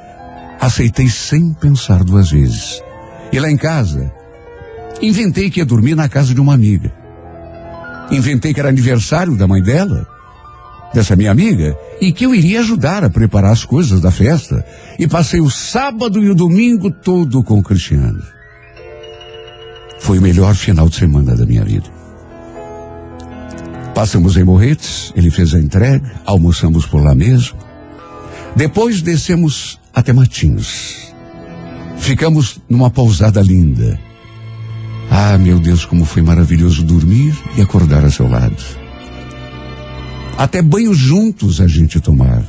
[0.61, 2.81] aceitei sem pensar duas vezes.
[3.33, 4.13] E lá em casa,
[5.03, 6.93] inventei que ia dormir na casa de uma amiga.
[8.11, 10.18] Inventei que era aniversário da mãe dela
[10.93, 14.65] dessa minha amiga e que eu iria ajudar a preparar as coisas da festa.
[14.99, 18.23] E passei o sábado e o domingo todo com o Cristiano.
[20.01, 21.89] Foi o melhor final de semana da minha vida.
[23.95, 27.59] Passamos em Morretes, ele fez a entrega, almoçamos por lá mesmo.
[28.55, 31.13] Depois descemos até Matinhos.
[31.97, 33.99] Ficamos numa pousada linda.
[35.11, 38.78] Ah, meu Deus, como foi maravilhoso dormir e acordar a seu lado.
[40.39, 42.45] Até banho juntos a gente tomar.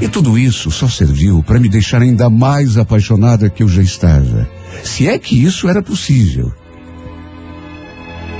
[0.00, 4.48] E tudo isso só serviu para me deixar ainda mais apaixonada que eu já estava.
[4.84, 6.52] Se é que isso era possível.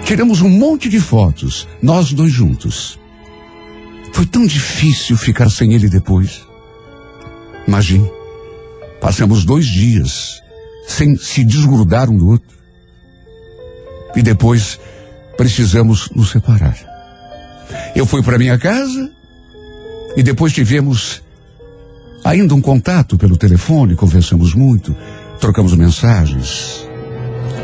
[0.05, 2.97] Tiramos um monte de fotos, nós dois juntos.
[4.13, 6.43] Foi tão difícil ficar sem ele depois.
[7.67, 8.09] Imagine,
[9.01, 10.41] passamos dois dias
[10.87, 12.57] sem se desgrudar um do outro.
[14.15, 14.79] E depois
[15.37, 16.92] precisamos nos separar.
[17.95, 19.11] Eu fui para minha casa
[20.17, 21.23] e depois tivemos
[22.25, 24.95] ainda um contato pelo telefone, conversamos muito,
[25.41, 26.87] trocamos mensagens.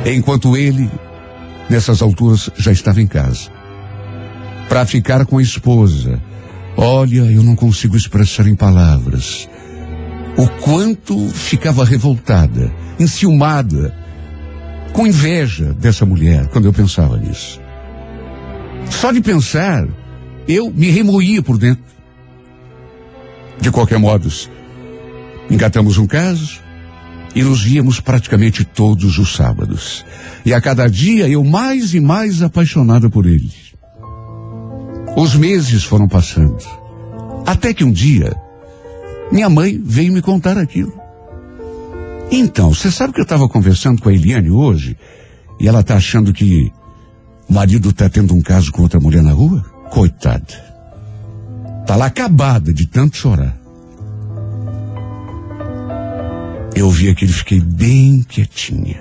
[0.05, 0.91] Enquanto ele,
[1.69, 3.51] nessas alturas, já estava em casa.
[4.69, 6.21] Para ficar com a esposa.
[6.77, 9.49] Olha, eu não consigo expressar em palavras
[10.39, 13.93] o quanto ficava revoltada, enciumada,
[14.93, 17.61] com inveja dessa mulher quando eu pensava nisso.
[18.89, 19.85] Só de pensar,
[20.49, 21.85] eu me remoía por dentro.
[23.61, 24.29] De qualquer modo,
[25.51, 26.61] engatamos um caso
[27.35, 30.05] e nos víamos praticamente todos os sábados.
[30.47, 33.53] E a cada dia eu mais e mais apaixonada por ele.
[35.17, 36.65] Os meses foram passando.
[37.45, 38.35] Até que um dia,
[39.31, 40.93] minha mãe veio me contar aquilo.
[42.31, 44.97] Então, você sabe que eu estava conversando com a Eliane hoje
[45.59, 46.71] e ela está achando que
[47.49, 49.78] o marido está tendo um caso com outra mulher na rua?
[49.91, 50.69] Coitada.
[51.87, 53.57] Tá lá acabada de tanto chorar.
[56.75, 59.01] Eu vi aquilo e fiquei bem quietinha.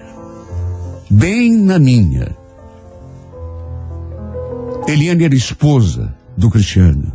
[1.10, 2.36] Bem na minha.
[4.88, 7.12] Eliane era esposa do Cristiano.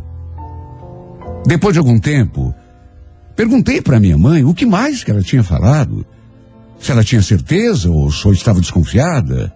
[1.45, 2.53] Depois de algum tempo,
[3.35, 6.05] perguntei para minha mãe o que mais que ela tinha falado.
[6.79, 9.53] Se ela tinha certeza ou só estava desconfiada.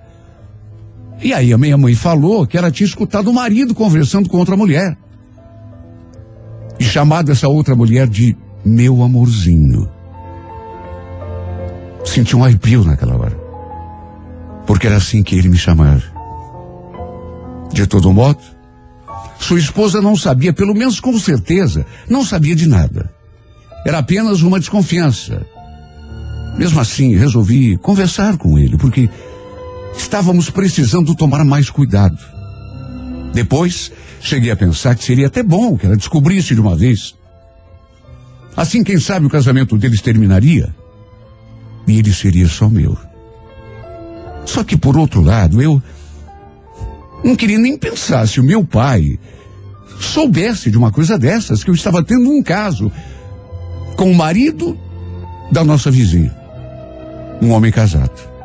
[1.21, 4.55] E aí a minha mãe falou que ela tinha escutado o marido conversando com outra
[4.55, 4.97] mulher.
[6.79, 9.89] E chamado essa outra mulher de meu amorzinho.
[12.05, 13.37] Senti um arrepio naquela hora.
[14.65, 16.03] Porque era assim que ele me chamava.
[17.71, 18.39] De todo modo,
[19.39, 23.11] sua esposa não sabia, pelo menos com certeza, não sabia de nada.
[23.85, 25.45] Era apenas uma desconfiança.
[26.57, 29.09] Mesmo assim, resolvi conversar com ele, porque
[29.97, 32.17] estávamos precisando tomar mais cuidado.
[33.33, 37.15] Depois, cheguei a pensar que seria até bom que ela descobrisse de uma vez.
[38.55, 40.73] Assim, quem sabe o casamento deles terminaria
[41.87, 42.97] e ele seria só meu.
[44.45, 45.81] Só que, por outro lado, eu
[47.23, 49.19] não queria nem pensar se o meu pai
[49.99, 52.91] soubesse de uma coisa dessas, que eu estava tendo um caso
[53.95, 54.77] com o marido
[55.51, 56.35] da nossa vizinha,
[57.41, 58.36] um homem casado.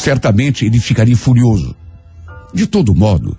[0.00, 1.76] Certamente ele ficaria furioso.
[2.54, 3.36] De todo modo,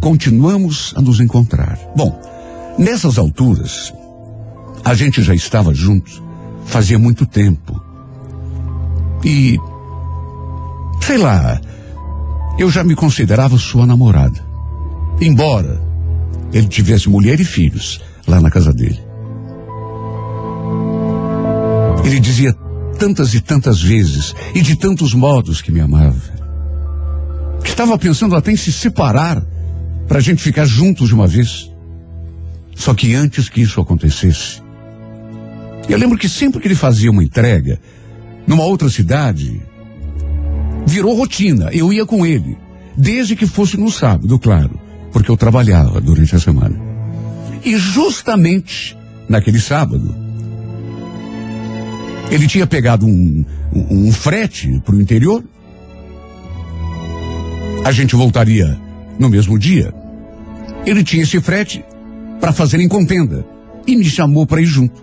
[0.00, 1.78] continuamos a nos encontrar.
[1.94, 2.18] Bom,
[2.78, 3.92] nessas alturas,
[4.82, 6.22] a gente já estava juntos
[6.64, 7.78] fazia muito tempo.
[9.22, 9.58] E,
[11.02, 11.60] sei lá,
[12.58, 14.42] eu já me considerava sua namorada.
[15.20, 15.82] Embora
[16.50, 18.98] ele tivesse mulher e filhos lá na casa dele.
[22.02, 22.56] Ele dizia
[23.00, 26.20] tantas e tantas vezes e de tantos modos que me amava.
[27.64, 29.42] Que estava pensando até em se separar
[30.06, 31.70] para a gente ficar juntos de uma vez.
[32.76, 34.62] Só que antes que isso acontecesse,
[35.88, 37.80] eu lembro que sempre que ele fazia uma entrega
[38.46, 39.62] numa outra cidade,
[40.86, 41.70] virou rotina.
[41.72, 42.58] Eu ia com ele,
[42.96, 44.78] desde que fosse no sábado, claro,
[45.10, 46.78] porque eu trabalhava durante a semana.
[47.64, 48.94] E justamente
[49.26, 50.14] naquele sábado,
[52.30, 55.44] ele tinha pegado um, um, um frete para o interior.
[57.84, 58.78] A gente voltaria
[59.18, 59.92] no mesmo dia.
[60.86, 61.84] Ele tinha esse frete
[62.40, 63.44] para fazer em contenda
[63.86, 65.02] e me chamou para ir junto.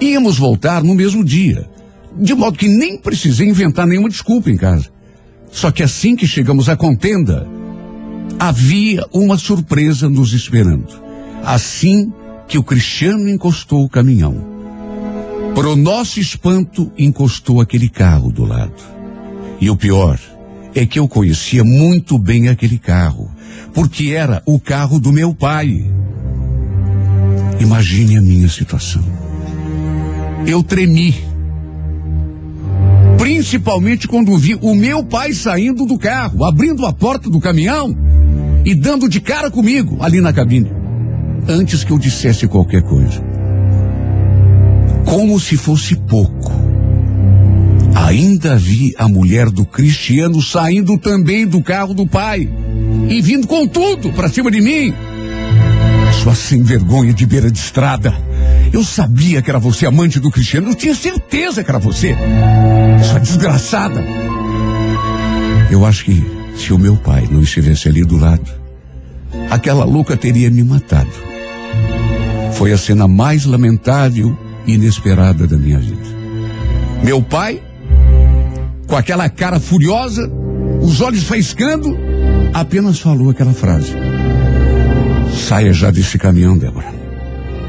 [0.00, 1.68] Íamos voltar no mesmo dia,
[2.18, 4.86] de modo que nem precisei inventar nenhuma desculpa em casa.
[5.50, 7.46] Só que assim que chegamos à contenda,
[8.38, 10.88] havia uma surpresa nos esperando.
[11.44, 12.12] Assim
[12.46, 14.49] que o Cristiano encostou o caminhão.
[15.54, 18.82] Para o nosso espanto, encostou aquele carro do lado.
[19.60, 20.18] E o pior
[20.74, 23.30] é que eu conhecia muito bem aquele carro,
[23.74, 25.84] porque era o carro do meu pai.
[27.60, 29.04] Imagine a minha situação.
[30.46, 31.30] Eu tremi
[33.20, 37.94] Principalmente quando vi o meu pai saindo do carro, abrindo a porta do caminhão
[38.64, 40.72] e dando de cara comigo ali na cabine.
[41.46, 43.29] Antes que eu dissesse qualquer coisa.
[45.10, 46.52] Como se fosse pouco.
[47.96, 52.48] Ainda vi a mulher do Cristiano saindo também do carro do pai
[53.08, 54.94] e vindo com tudo para cima de mim.
[56.22, 58.14] Sua sem vergonha de beira de estrada.
[58.72, 60.70] Eu sabia que era você amante do Cristiano.
[60.70, 62.16] Eu tinha certeza que era você.
[63.02, 64.00] Sua desgraçada.
[65.72, 66.24] Eu acho que
[66.56, 68.48] se o meu pai não estivesse ali do lado,
[69.50, 71.10] aquela louca teria me matado.
[72.52, 76.02] Foi a cena mais lamentável inesperada da minha vida.
[77.02, 77.62] Meu pai,
[78.86, 80.30] com aquela cara furiosa,
[80.82, 81.96] os olhos faiscando,
[82.52, 83.92] apenas falou aquela frase.
[85.34, 86.92] Saia já desse caminhão, Débora.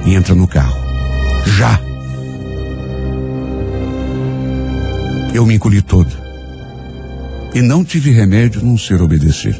[0.05, 0.77] E entra no carro.
[1.57, 1.79] Já.
[5.33, 6.11] Eu me encolhi toda.
[7.53, 9.59] E não tive remédio não ser obedecer.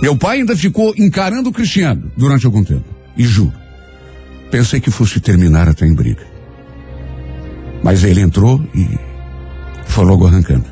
[0.00, 2.84] Meu pai ainda ficou encarando o Cristiano durante algum tempo.
[3.16, 3.52] E juro,
[4.50, 6.26] pensei que fosse terminar até em briga.
[7.82, 8.86] Mas ele entrou e
[9.86, 10.66] foi logo arrancando.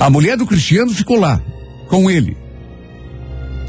[0.00, 1.40] A mulher do Cristiano ficou lá,
[1.88, 2.36] com ele.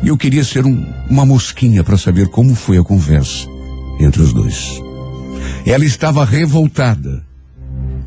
[0.03, 3.47] E eu queria ser um, uma mosquinha para saber como foi a conversa
[3.99, 4.81] entre os dois.
[5.65, 7.23] Ela estava revoltada.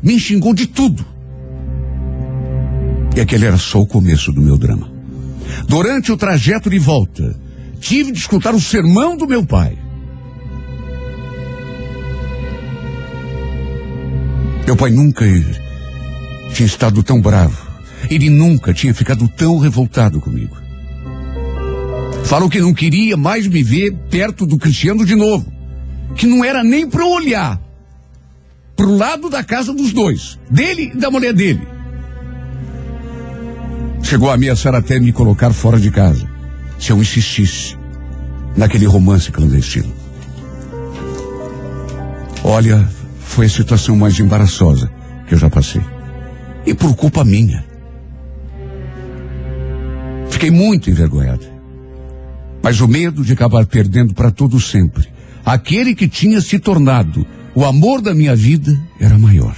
[0.01, 1.05] Me xingou de tudo.
[3.15, 4.89] E aquele era só o começo do meu drama.
[5.67, 7.35] Durante o trajeto de volta,
[7.79, 9.77] tive de escutar o sermão do meu pai.
[14.65, 15.25] Meu pai nunca
[16.53, 17.57] tinha estado tão bravo.
[18.09, 20.55] Ele nunca tinha ficado tão revoltado comigo.
[22.23, 25.51] Falou que não queria mais me ver perto do Cristiano de novo.
[26.15, 27.59] Que não era nem para olhar
[28.75, 31.67] pro lado da casa dos dois, dele e da mulher dele.
[34.03, 36.28] Chegou a ameaçar até me colocar fora de casa,
[36.79, 37.77] se eu insistisse
[38.55, 39.93] naquele romance clandestino.
[42.43, 42.89] Olha,
[43.19, 44.89] foi a situação mais embaraçosa
[45.27, 45.83] que eu já passei.
[46.65, 47.63] E por culpa minha.
[50.29, 51.45] Fiquei muito envergonhado.
[52.63, 55.07] Mas o medo de acabar perdendo para todo sempre
[55.45, 59.55] aquele que tinha se tornado o amor da minha vida era maior.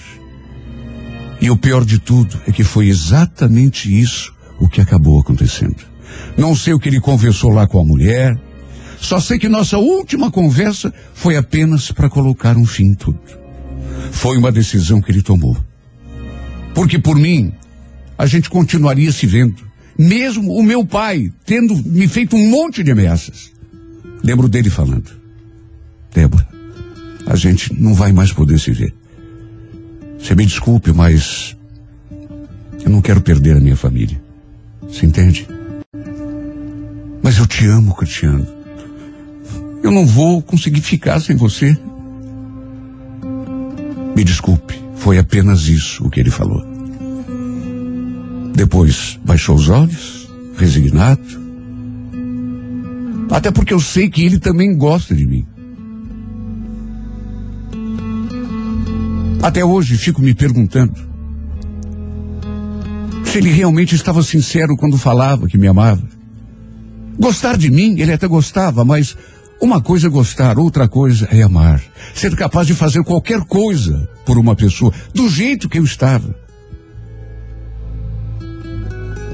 [1.41, 5.90] E o pior de tudo é que foi exatamente isso o que acabou acontecendo.
[6.38, 8.38] Não sei o que ele conversou lá com a mulher,
[9.00, 13.19] só sei que nossa última conversa foi apenas para colocar um fim em tudo.
[14.12, 15.58] Foi uma decisão que ele tomou.
[16.76, 17.52] Porque por mim,
[18.17, 19.63] a gente continuaria se vendo.
[19.97, 23.52] Mesmo o meu pai tendo me feito um monte de ameaças.
[24.24, 25.10] Lembro dele falando:
[26.13, 26.47] Débora,
[27.26, 28.93] a gente não vai mais poder se ver.
[30.19, 31.58] Você me desculpe, mas
[32.84, 34.21] eu não quero perder a minha família.
[34.84, 35.47] Você entende?
[37.23, 38.47] Mas eu te amo, Cristiano.
[39.84, 41.77] Eu não vou conseguir ficar sem você.
[44.15, 46.63] Me desculpe, foi apenas isso o que ele falou.
[48.53, 51.21] Depois baixou os olhos, resignado.
[53.31, 55.45] Até porque eu sei que ele também gosta de mim.
[59.41, 60.93] Até hoje fico me perguntando
[63.25, 66.11] se ele realmente estava sincero quando falava que me amava.
[67.21, 69.15] Gostar de mim, ele até gostava, mas
[69.62, 71.79] uma coisa é gostar, outra coisa é amar.
[72.15, 76.35] Ser capaz de fazer qualquer coisa por uma pessoa, do jeito que eu estava.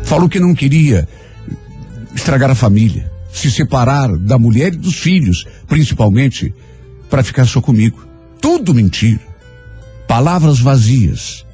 [0.04, 1.08] Falou que não queria
[2.14, 6.54] estragar a família, se separar da mulher e dos filhos, principalmente
[7.10, 8.06] para ficar só comigo.
[8.42, 9.22] Tudo mentira.
[10.10, 11.46] Palavras vazias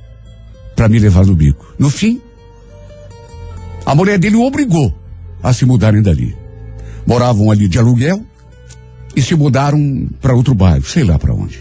[0.75, 1.75] para me levar no bico.
[1.77, 2.19] No fim,
[3.85, 5.02] a mulher dele o obrigou
[5.43, 6.35] a se mudarem dali.
[7.05, 8.25] Moravam ali de aluguel
[9.15, 11.59] e se mudaram para outro bairro, sei lá para onde.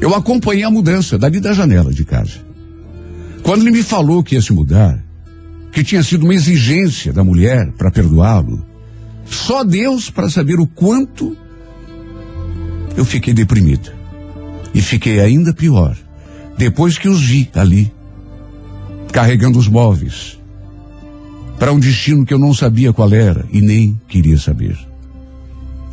[0.00, 2.38] Eu acompanhei a mudança dali da janela de casa.
[3.42, 5.02] Quando ele me falou que ia se mudar,
[5.72, 8.64] que tinha sido uma exigência da mulher para perdoá-lo,
[9.26, 11.36] só Deus para saber o quanto
[12.96, 13.92] eu fiquei deprimida.
[14.72, 15.96] E fiquei ainda pior
[16.56, 17.92] depois que os vi ali,
[19.12, 20.39] carregando os móveis,
[21.60, 24.78] para um destino que eu não sabia qual era e nem queria saber.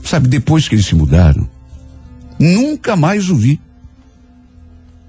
[0.02, 1.46] Sabe, depois que eles se mudaram,
[2.40, 3.60] nunca mais o vi.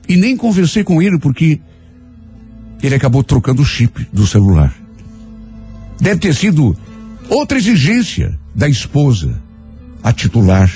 [0.09, 1.61] E nem conversei com ele porque
[2.83, 4.75] ele acabou trocando o chip do celular.
[6.01, 6.77] Deve ter sido
[7.29, 9.41] outra exigência da esposa,
[10.03, 10.73] a titular.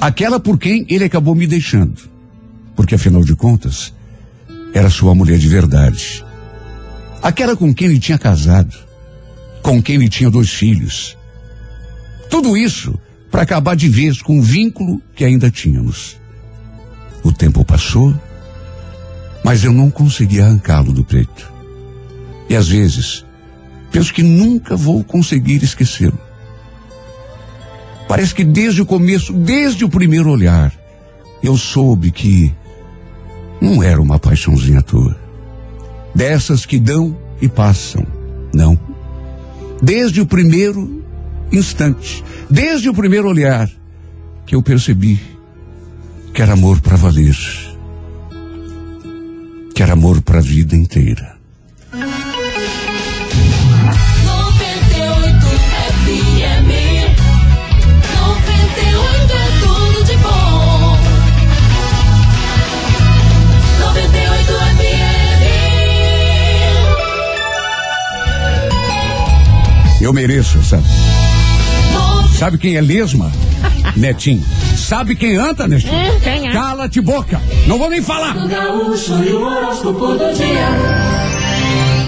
[0.00, 2.00] Aquela por quem ele acabou me deixando.
[2.76, 3.92] Porque afinal de contas,
[4.72, 6.24] era sua mulher de verdade.
[7.22, 8.76] Aquela com quem ele tinha casado.
[9.62, 11.16] Com quem ele tinha dois filhos.
[12.28, 12.98] Tudo isso
[13.30, 16.20] para acabar de vez com o vínculo que ainda tínhamos.
[17.22, 18.12] O tempo passou,
[19.44, 21.52] mas eu não consegui arrancá-lo do peito.
[22.48, 23.24] E às vezes,
[23.92, 26.18] penso que nunca vou conseguir esquecê-lo.
[28.08, 30.72] Parece que desde o começo, desde o primeiro olhar,
[31.42, 32.52] eu soube que
[33.60, 35.21] não era uma paixãozinha à toa.
[36.14, 38.06] Dessas que dão e passam.
[38.54, 38.78] Não.
[39.82, 41.02] Desde o primeiro
[41.50, 43.68] instante, desde o primeiro olhar,
[44.46, 45.20] que eu percebi
[46.32, 47.36] que era amor para valer.
[49.74, 51.41] Que era amor para a vida inteira.
[70.02, 70.82] Eu mereço, sabe?
[72.36, 73.30] Sabe quem é lesma?
[73.94, 74.44] Netinho.
[74.76, 76.20] Sabe quem anda, Netinho?
[76.20, 76.52] quem é?
[76.52, 77.40] Cala-te boca.
[77.68, 78.34] Não vou nem falar.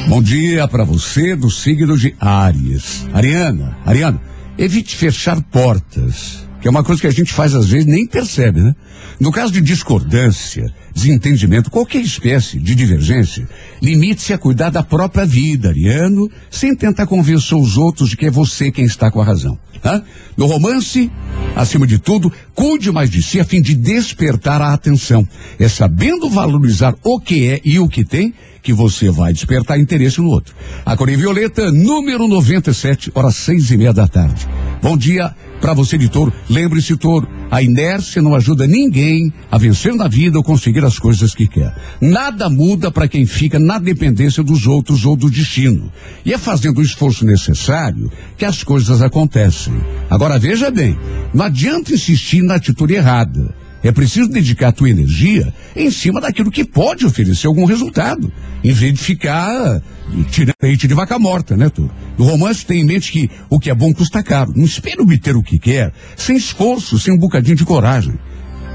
[0.09, 3.07] Bom dia para você do signo de Áries.
[3.14, 4.20] Ariana, Ariana,
[4.59, 8.62] evite fechar portas, que é uma coisa que a gente faz às vezes nem percebe,
[8.62, 8.74] né?
[9.20, 13.46] No caso de discordância, desentendimento, qualquer espécie de divergência,
[13.82, 18.30] limite-se a cuidar da própria vida, Ariano, sem tentar convencer os outros de que é
[18.30, 19.58] você quem está com a razão.
[19.84, 20.02] Hã?
[20.38, 21.12] No romance,
[21.54, 25.28] acima de tudo, cuide mais de si a fim de despertar a atenção.
[25.58, 28.32] É sabendo valorizar o que é e o que tem
[28.64, 30.54] que você vai despertar interesse no outro.
[30.86, 34.48] A Corém Violeta, número 97, horas seis e meia da tarde.
[34.82, 36.32] Bom dia para você de touro.
[36.48, 41.34] Lembre-se, touro, a inércia não ajuda ninguém a vencer na vida ou conseguir as coisas
[41.34, 41.74] que quer.
[42.00, 45.92] Nada muda para quem fica na dependência dos outros ou do destino.
[46.24, 49.74] E é fazendo o esforço necessário que as coisas acontecem.
[50.08, 50.98] Agora veja bem,
[51.34, 53.54] não adianta insistir na atitude errada.
[53.85, 58.32] É preciso dedicar a tua energia em cima daquilo que pode oferecer algum resultado,
[58.64, 59.82] em vez de ficar
[60.30, 61.91] tirando leite de vaca morta, né, tu?
[62.16, 64.55] No romance tem em mente que o que é bom custa caro.
[64.57, 68.14] Não espere obter o que quer, sem esforço, sem um bocadinho de coragem.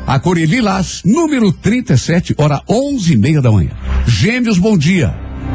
[0.06, 3.72] A Cor é Lilás, número 37, hora onze e meia da manhã.
[4.06, 5.14] Gêmeos, bom dia.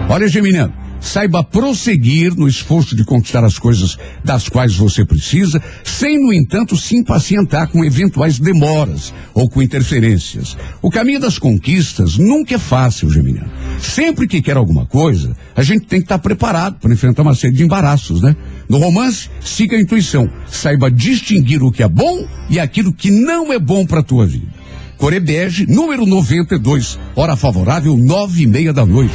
[0.08, 0.72] Olha, Geminiano,
[1.04, 6.76] saiba prosseguir no esforço de conquistar as coisas das quais você precisa, sem, no entanto,
[6.76, 10.56] se impacientar com eventuais demoras ou com interferências.
[10.80, 13.50] O caminho das conquistas nunca é fácil, Geminiano.
[13.78, 17.54] Sempre que quer alguma coisa, a gente tem que estar preparado para enfrentar uma série
[17.54, 18.34] de embaraços, né?
[18.68, 20.28] No romance, siga a intuição.
[20.46, 24.26] Saiba distinguir o que é bom e aquilo que não é bom para a tua
[24.26, 24.63] vida.
[24.96, 29.14] Corebege, número 92, hora favorável, nove e meia da noite.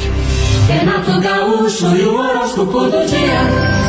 [0.68, 3.80] Renato Gaúcho e o horóscopo do dia.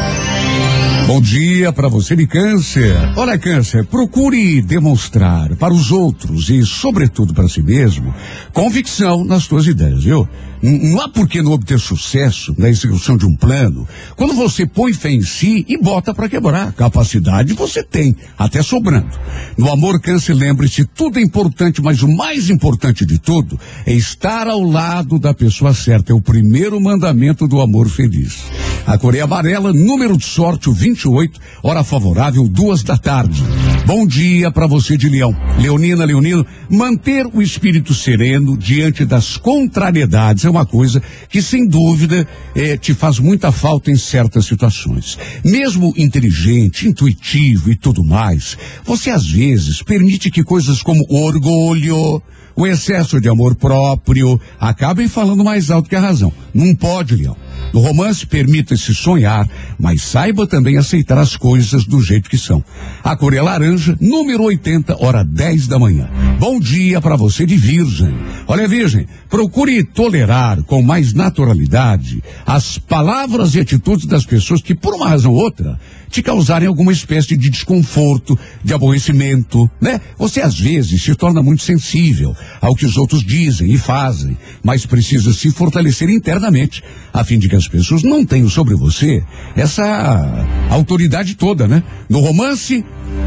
[1.07, 2.95] Bom dia para você de câncer.
[3.17, 8.13] Olha, câncer, procure demonstrar para os outros e, sobretudo, para si mesmo,
[8.53, 10.27] convicção nas suas ideias, viu?
[10.61, 14.93] Não há por que não obter sucesso na execução de um plano quando você põe
[14.93, 16.71] fé em si e bota para quebrar.
[16.73, 19.09] Capacidade você tem, até sobrando.
[19.57, 24.47] No amor, câncer, lembre-se, tudo é importante, mas o mais importante de tudo é estar
[24.47, 26.11] ao lado da pessoa certa.
[26.11, 28.43] É o primeiro mandamento do amor feliz.
[28.85, 33.43] A Coreia Amarela, número de sorte, o 28, hora favorável, duas da tarde.
[33.85, 35.35] Bom dia para você de Leão.
[35.59, 42.27] Leonina, Leonino, manter o espírito sereno diante das contrariedades é uma coisa que, sem dúvida,
[42.55, 45.17] eh, te faz muita falta em certas situações.
[45.43, 52.21] Mesmo inteligente, intuitivo e tudo mais, você às vezes permite que coisas como orgulho,
[52.55, 56.31] o excesso de amor próprio acabem falando mais alto que a razão.
[56.53, 57.40] Não pode, Leão.
[57.73, 59.47] No romance, permita-se sonhar,
[59.79, 62.63] mas saiba também aceitar as coisas do jeito que são.
[63.03, 66.09] A cor é laranja, número 80, hora 10 da manhã.
[66.37, 68.13] Bom dia para você de Virgem.
[68.47, 74.93] Olha, Virgem, procure tolerar com mais naturalidade as palavras e atitudes das pessoas que, por
[74.93, 75.79] uma razão ou outra,
[76.11, 80.01] te causarem alguma espécie de desconforto, de aborrecimento, né?
[80.17, 84.85] Você às vezes se torna muito sensível ao que os outros dizem e fazem, mas
[84.85, 86.83] precisa se fortalecer internamente,
[87.13, 89.23] a fim de que as pessoas não tenham sobre você
[89.55, 91.81] essa autoridade toda, né?
[92.09, 92.83] No romance,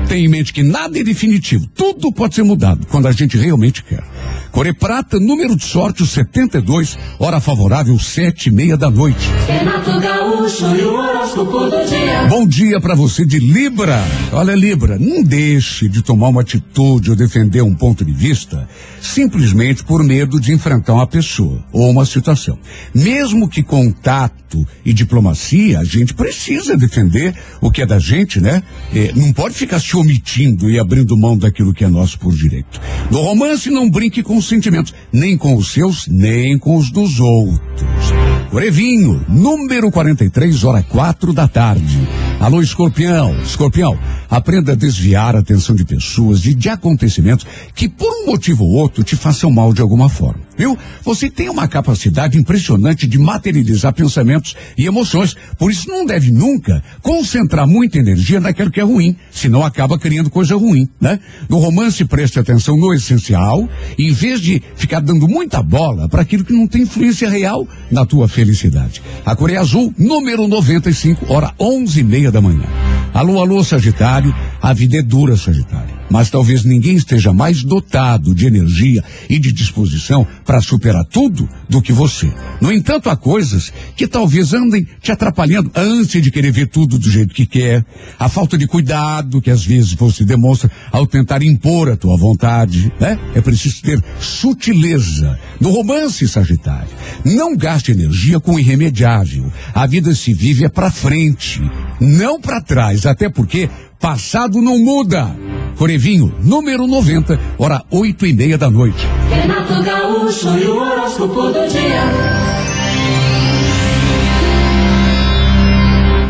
[0.07, 3.83] tenha em mente que nada é definitivo, tudo pode ser mudado quando a gente realmente
[3.83, 4.05] quer.
[4.53, 9.29] Core Prata, número de sorte, o 72, hora favorável, sete e meia da noite.
[9.49, 12.25] Renato Gaúcho e o horóscopo do dia.
[12.29, 14.03] Bom dia dia para você de Libra.
[14.33, 18.69] Olha, Libra, não deixe de tomar uma atitude ou defender um ponto de vista
[19.01, 22.59] simplesmente por medo de enfrentar uma pessoa ou uma situação.
[22.93, 28.61] Mesmo que contato e diplomacia, a gente precisa defender o que é da gente, né?
[28.93, 32.81] É, não pode ficar se omitindo e abrindo mão daquilo que é nosso por direito.
[33.09, 37.21] No romance, não brinque com os sentimentos, nem com os seus, nem com os dos
[37.21, 38.15] outros.
[38.53, 41.99] Brevinho, número 43, hora quatro da tarde.
[42.39, 43.99] Alô, escorpião, escorpião,
[44.29, 48.71] aprenda a desviar a atenção de pessoas e de acontecimentos que, por um motivo ou
[48.71, 50.41] outro, te façam mal de alguma forma.
[50.57, 50.79] Viu?
[51.03, 56.83] Você tem uma capacidade impressionante de materializar pensamentos e emoções, por isso não deve nunca
[57.03, 61.19] concentrar muita energia naquilo que é ruim, senão acaba criando coisa ruim, né?
[61.49, 66.45] No romance, preste atenção no essencial, em vez de ficar dando muita bola para aquilo
[66.45, 69.03] que não tem influência real na tua felicidade.
[69.25, 72.65] A Coreia Azul, número 95, hora onze e meia da manhã.
[73.13, 75.95] Alô, alô, Sagitário, a vida é dura, Sagitário.
[76.15, 81.83] Mas talvez ninguém esteja mais dotado de energia e de disposição para superar tudo do
[81.83, 82.33] que você.
[82.61, 87.11] No entanto, há coisas que talvez andem te atrapalhando antes de querer ver tudo do
[87.11, 87.85] jeito que quer.
[88.17, 92.93] A falta de cuidado que às vezes você demonstra ao tentar impor a tua vontade,
[93.01, 93.19] né?
[93.35, 95.37] É preciso ter sutileza.
[95.61, 96.91] No romance, Sagitário,
[97.25, 99.53] não gaste energia com o irremediável.
[99.75, 101.61] A vida se vive é para frente,
[102.01, 103.69] não para trás, até porque
[104.05, 105.35] passado não muda.
[105.79, 109.03] Corevinho, número 90, hora oito e meia da noite.
[109.31, 112.44] Renato Gaúcho e o horóscopo do dia.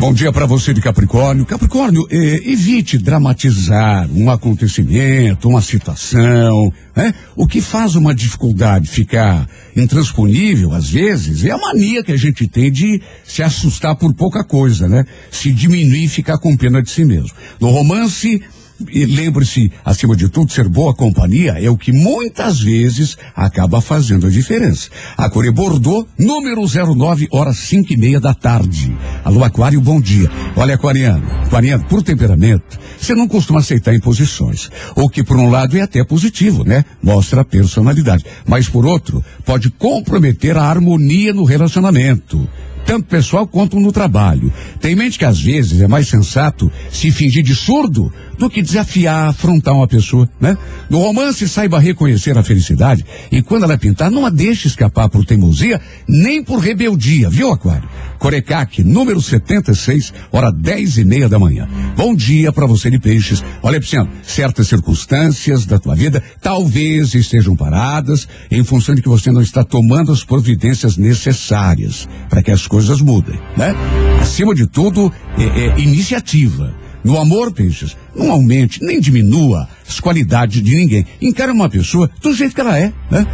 [0.04, 1.46] Bom dia para você de Capricórnio.
[1.46, 7.14] Capricórnio, eh, evite dramatizar um acontecimento, uma situação, né?
[7.34, 12.46] O que faz uma dificuldade ficar intransponível, às vezes, é a mania que a gente
[12.46, 15.06] tem de se assustar por pouca coisa, né?
[15.30, 17.30] Se diminuir e ficar com pena de si mesmo.
[17.58, 18.42] No romance,
[18.90, 24.26] e lembre-se, acima de tudo, ser boa companhia é o que muitas vezes acaba fazendo
[24.26, 24.88] a diferença.
[25.16, 28.94] A Core Bordeaux, número 09, horas cinco e meia da tarde.
[29.24, 30.28] Alô, Aquário, bom dia.
[30.56, 34.70] Olha, Aquariano, Aquariano, por temperamento, você não costuma aceitar imposições.
[34.96, 36.84] O que, por um lado, é até positivo, né?
[37.02, 38.24] Mostra a personalidade.
[38.46, 42.48] Mas, por outro, pode comprometer a harmonia no relacionamento
[42.84, 44.52] tanto pessoal quanto no trabalho.
[44.80, 48.62] Tem em mente que às vezes é mais sensato se fingir de surdo do que
[48.62, 50.56] desafiar, afrontar uma pessoa, né?
[50.90, 55.24] No romance, saiba reconhecer a felicidade e quando ela pintar, não a deixe escapar por
[55.24, 57.88] teimosia nem por rebeldia, viu, Aquário?
[58.18, 61.68] Corecaque, número 76, hora dez e meia da manhã.
[61.96, 63.44] Bom dia para você de peixes.
[63.62, 69.30] Olha, Pisciano, certas circunstâncias da tua vida talvez estejam paradas em função de que você
[69.30, 73.74] não está tomando as providências necessárias para que as coisas mudem, né?
[74.20, 76.74] Acima de tudo, é, é iniciativa.
[77.04, 81.04] No amor, peixes, não aumente nem diminua as qualidades de ninguém.
[81.20, 83.26] Encara uma pessoa do jeito que ela é, né?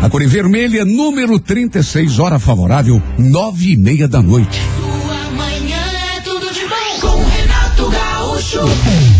[0.00, 4.60] A cor vermelha, número 36, hora favorável, nove e meia da noite.
[4.78, 5.82] Sua manhã
[6.16, 7.00] é tudo de bom.
[7.00, 9.15] Com Renato Gaúcho.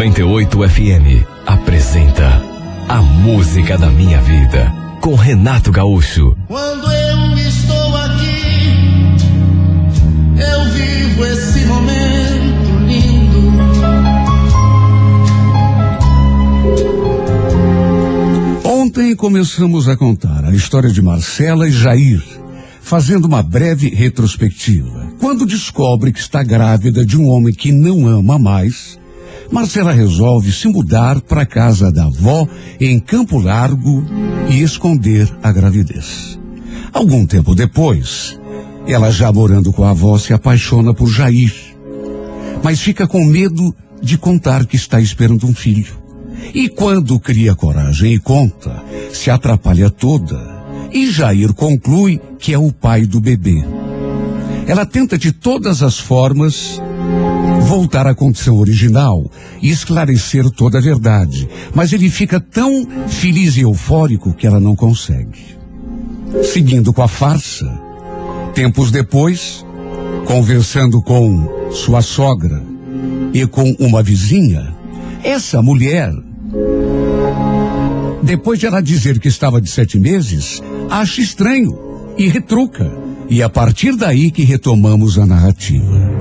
[0.00, 2.42] 98 FM apresenta
[2.88, 6.34] A Música da Minha Vida com Renato Gaúcho.
[6.48, 8.72] Quando eu estou aqui,
[10.38, 13.52] eu vivo esse momento lindo.
[18.64, 22.24] Ontem começamos a contar a história de Marcela e Jair,
[22.80, 25.10] fazendo uma breve retrospectiva.
[25.20, 28.98] Quando descobre que está grávida de um homem que não ama mais,
[29.50, 32.46] Marcela resolve se mudar para a casa da avó
[32.80, 34.04] em Campo Largo
[34.48, 36.38] e esconder a gravidez.
[36.92, 38.38] Algum tempo depois,
[38.86, 41.52] ela já morando com a avó se apaixona por Jair,
[42.62, 45.98] mas fica com medo de contar que está esperando um filho.
[46.54, 48.82] E quando cria coragem e conta,
[49.12, 50.60] se atrapalha toda.
[50.92, 53.64] E Jair conclui que é o pai do bebê.
[54.66, 56.80] Ela tenta de todas as formas
[57.60, 59.30] voltar à condição original
[59.62, 61.48] e esclarecer toda a verdade.
[61.74, 65.56] Mas ele fica tão feliz e eufórico que ela não consegue.
[66.42, 67.70] Seguindo com a farsa,
[68.54, 69.64] tempos depois,
[70.26, 72.70] conversando com sua sogra,
[73.32, 74.74] e com uma vizinha,
[75.22, 76.12] essa mulher,
[78.22, 81.78] depois de ela dizer que estava de sete meses, acha estranho
[82.18, 82.90] e retruca.
[83.28, 86.19] E a partir daí que retomamos a narrativa.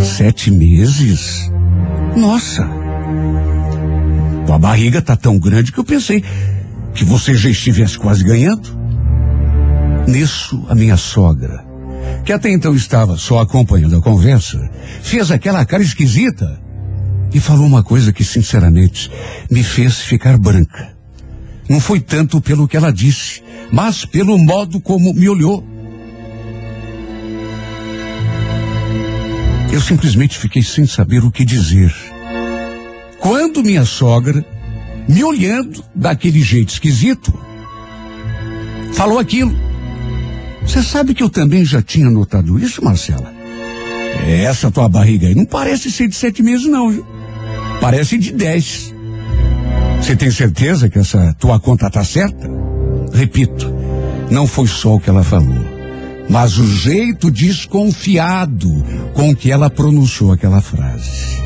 [0.00, 1.50] Sete meses?
[2.16, 2.68] Nossa!
[4.46, 6.22] Tua barriga tá tão grande que eu pensei
[6.94, 8.76] que você já estivesse quase ganhando.
[10.06, 11.64] Nisso, a minha sogra,
[12.24, 14.58] que até então estava só acompanhando a conversa,
[15.02, 16.60] fez aquela cara esquisita
[17.32, 19.10] e falou uma coisa que, sinceramente,
[19.50, 20.96] me fez ficar branca.
[21.68, 25.62] Não foi tanto pelo que ela disse, mas pelo modo como me olhou.
[29.72, 31.94] Eu simplesmente fiquei sem saber o que dizer.
[33.18, 34.44] Quando minha sogra,
[35.08, 37.32] me olhando daquele jeito esquisito,
[38.92, 39.54] falou aquilo.
[40.62, 43.32] Você sabe que eu também já tinha notado isso, Marcela?
[44.26, 47.06] Essa tua barriga aí não parece ser de sete meses, não, viu?
[47.80, 48.92] Parece de dez.
[50.00, 52.48] Você tem certeza que essa tua conta tá certa?
[53.12, 53.72] Repito,
[54.30, 55.64] não foi só o que ela falou,
[56.28, 58.70] mas o jeito desconfiado
[59.14, 61.38] com que ela pronunciou aquela frase.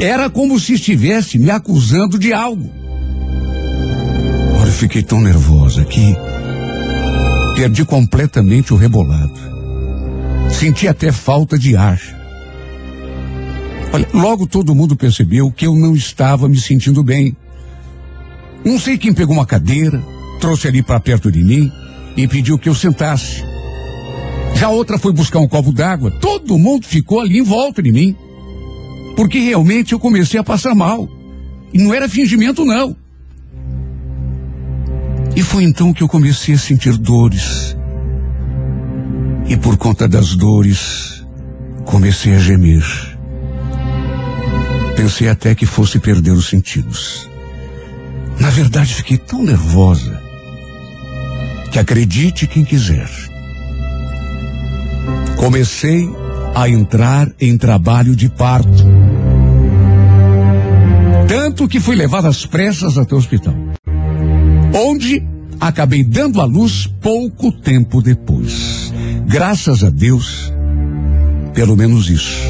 [0.00, 2.70] Era como se estivesse me acusando de algo.
[4.58, 6.16] Ora, eu fiquei tão nervosa que
[7.54, 9.38] perdi completamente o rebolado.
[10.48, 12.00] Senti até falta de ar.
[13.92, 17.36] Olha, logo todo mundo percebeu que eu não estava me sentindo bem.
[18.64, 20.02] Não sei quem pegou uma cadeira,
[20.40, 21.70] trouxe ali para perto de mim
[22.24, 23.42] e pediu que eu sentasse.
[24.56, 26.10] Já outra foi buscar um copo d'água.
[26.10, 28.14] Todo mundo ficou ali em volta de mim.
[29.16, 31.08] Porque realmente eu comecei a passar mal.
[31.72, 32.96] E não era fingimento, não.
[35.34, 37.76] E foi então que eu comecei a sentir dores.
[39.48, 41.24] E por conta das dores,
[41.84, 42.84] comecei a gemer.
[44.96, 47.28] Pensei até que fosse perder os sentidos.
[48.38, 50.29] Na verdade, fiquei tão nervosa
[51.70, 53.08] que acredite quem quiser.
[55.36, 56.08] Comecei
[56.54, 58.84] a entrar em trabalho de parto.
[61.28, 63.54] Tanto que fui levado às pressas até o hospital.
[64.74, 65.22] Onde
[65.60, 68.92] acabei dando à luz pouco tempo depois.
[69.26, 70.52] Graças a Deus,
[71.54, 72.40] pelo menos isso.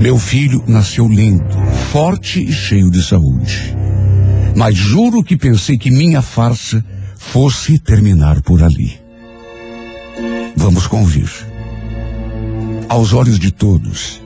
[0.00, 1.44] Meu filho nasceu lindo,
[1.90, 3.76] forte e cheio de saúde.
[4.56, 6.84] Mas juro que pensei que minha farsa
[7.20, 8.98] fosse terminar por ali.
[10.56, 11.30] Vamos convir.
[12.88, 14.20] Aos olhos de todos,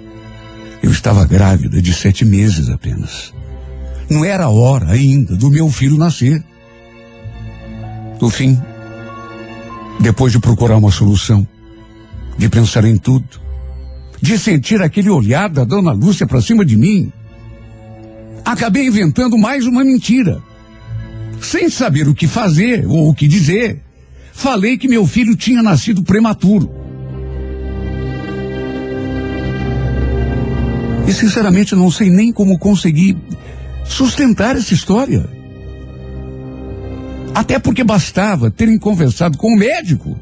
[0.83, 3.35] eu estava grávida de sete meses apenas.
[4.09, 6.43] Não era hora ainda do meu filho nascer.
[8.23, 8.59] No fim,
[10.01, 11.47] depois de procurar uma solução,
[12.39, 13.29] de pensar em tudo,
[14.23, 17.13] de sentir aquele olhar da dona Lúcia para cima de mim,
[18.45, 20.41] acabei inventando mais uma mentira.
[21.45, 23.81] Sem saber o que fazer ou o que dizer,
[24.33, 26.71] falei que meu filho tinha nascido prematuro.
[31.07, 33.17] E sinceramente não sei nem como consegui
[33.85, 35.29] sustentar essa história.
[37.35, 40.19] Até porque bastava terem conversado com o médico.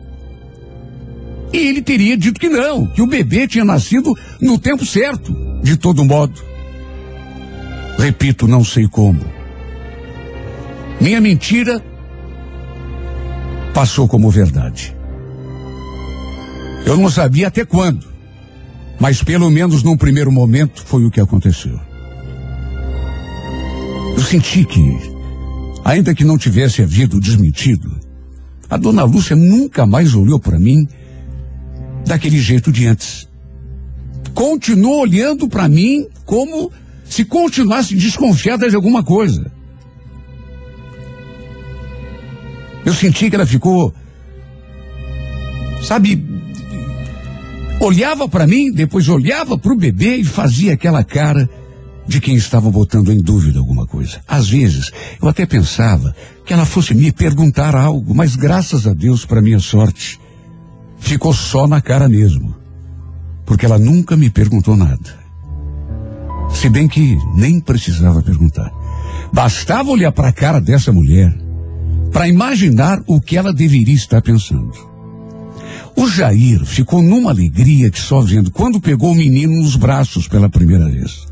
[1.53, 5.77] E ele teria dito que não, que o bebê tinha nascido no tempo certo, de
[5.77, 6.43] todo modo.
[7.97, 9.42] Repito, não sei como.
[11.03, 11.83] Minha mentira
[13.75, 14.97] passou como verdade.
[16.87, 18.07] Eu não sabia até quando,
[19.01, 21.77] mas pelo menos num primeiro momento foi o que aconteceu.
[24.17, 24.97] Eu senti que,
[25.85, 27.99] ainda que não tivesse havido desmentido,
[28.71, 30.87] a dona Lúcia nunca mais olhou para mim
[32.07, 33.29] daquele jeito de antes.
[34.33, 36.71] Continuou olhando para mim como
[37.05, 39.51] se continuasse desconfiada de alguma coisa.
[42.85, 43.95] Eu senti que ela ficou,
[45.83, 46.25] sabe,
[47.81, 51.49] olhava para mim, depois olhava para o bebê e fazia aquela cara
[52.07, 54.21] de quem estava botando em dúvida alguma coisa.
[54.27, 56.15] Às vezes, eu até pensava
[56.45, 60.21] que ela fosse me perguntar algo, mas graças a Deus, para minha sorte,
[60.99, 62.55] ficou só na cara mesmo.
[63.47, 65.23] Porque ela nunca me perguntou nada.
[66.51, 68.71] Se bem que nem precisava perguntar.
[69.33, 71.35] Bastava olhar para a cara dessa mulher
[72.13, 74.73] para imaginar o que ela deveria estar pensando.
[75.97, 80.49] O Jair ficou numa alegria que só vendo quando pegou o menino nos braços pela
[80.49, 81.27] primeira vez.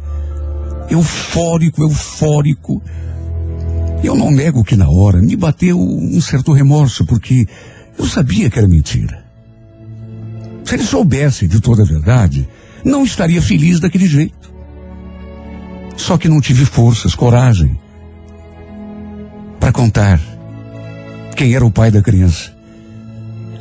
[0.89, 2.83] Eufórico, eufórico.
[4.03, 7.47] Eu não nego que na hora me bateu um certo remorso, porque
[7.99, 9.25] eu sabia que era mentira.
[10.65, 12.49] Se ele soubesse de toda a verdade,
[12.85, 14.51] não estaria feliz daquele jeito.
[15.97, 17.79] Só que não tive forças, coragem
[19.59, 20.19] para contar
[21.37, 22.53] quem era o pai da criança.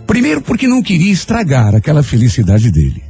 [0.05, 3.03] Primeiro porque não queria estragar aquela felicidade dele.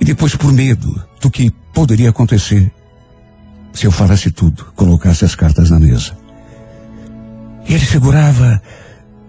[0.00, 2.70] E depois por medo do que poderia acontecer
[3.76, 6.16] se eu falasse tudo, colocasse as cartas na mesa.
[7.68, 8.62] E ele segurava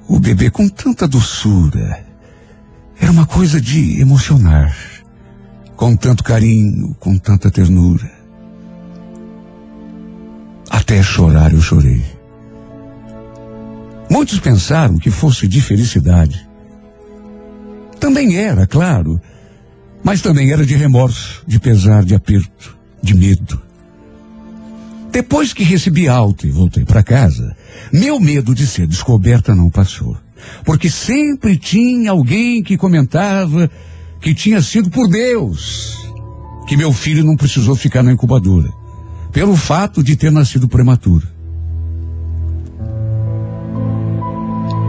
[0.08, 2.06] o bebê com tanta doçura.
[2.98, 4.74] Era uma coisa de emocionar.
[5.76, 8.10] Com tanto carinho, com tanta ternura.
[10.70, 12.17] Até chorar eu chorei.
[14.10, 16.48] Muitos pensaram que fosse de felicidade.
[18.00, 19.20] Também era, claro,
[20.04, 23.62] mas também era de remorso, de pesar, de aperto, de medo.
[25.12, 27.56] Depois que recebi alta e voltei para casa,
[27.92, 30.18] meu medo de ser descoberta não passou.
[30.64, 33.70] Porque sempre tinha alguém que comentava
[34.22, 35.98] que tinha sido por Deus
[36.68, 38.70] que meu filho não precisou ficar na incubadora,
[39.32, 41.26] pelo fato de ter nascido prematuro.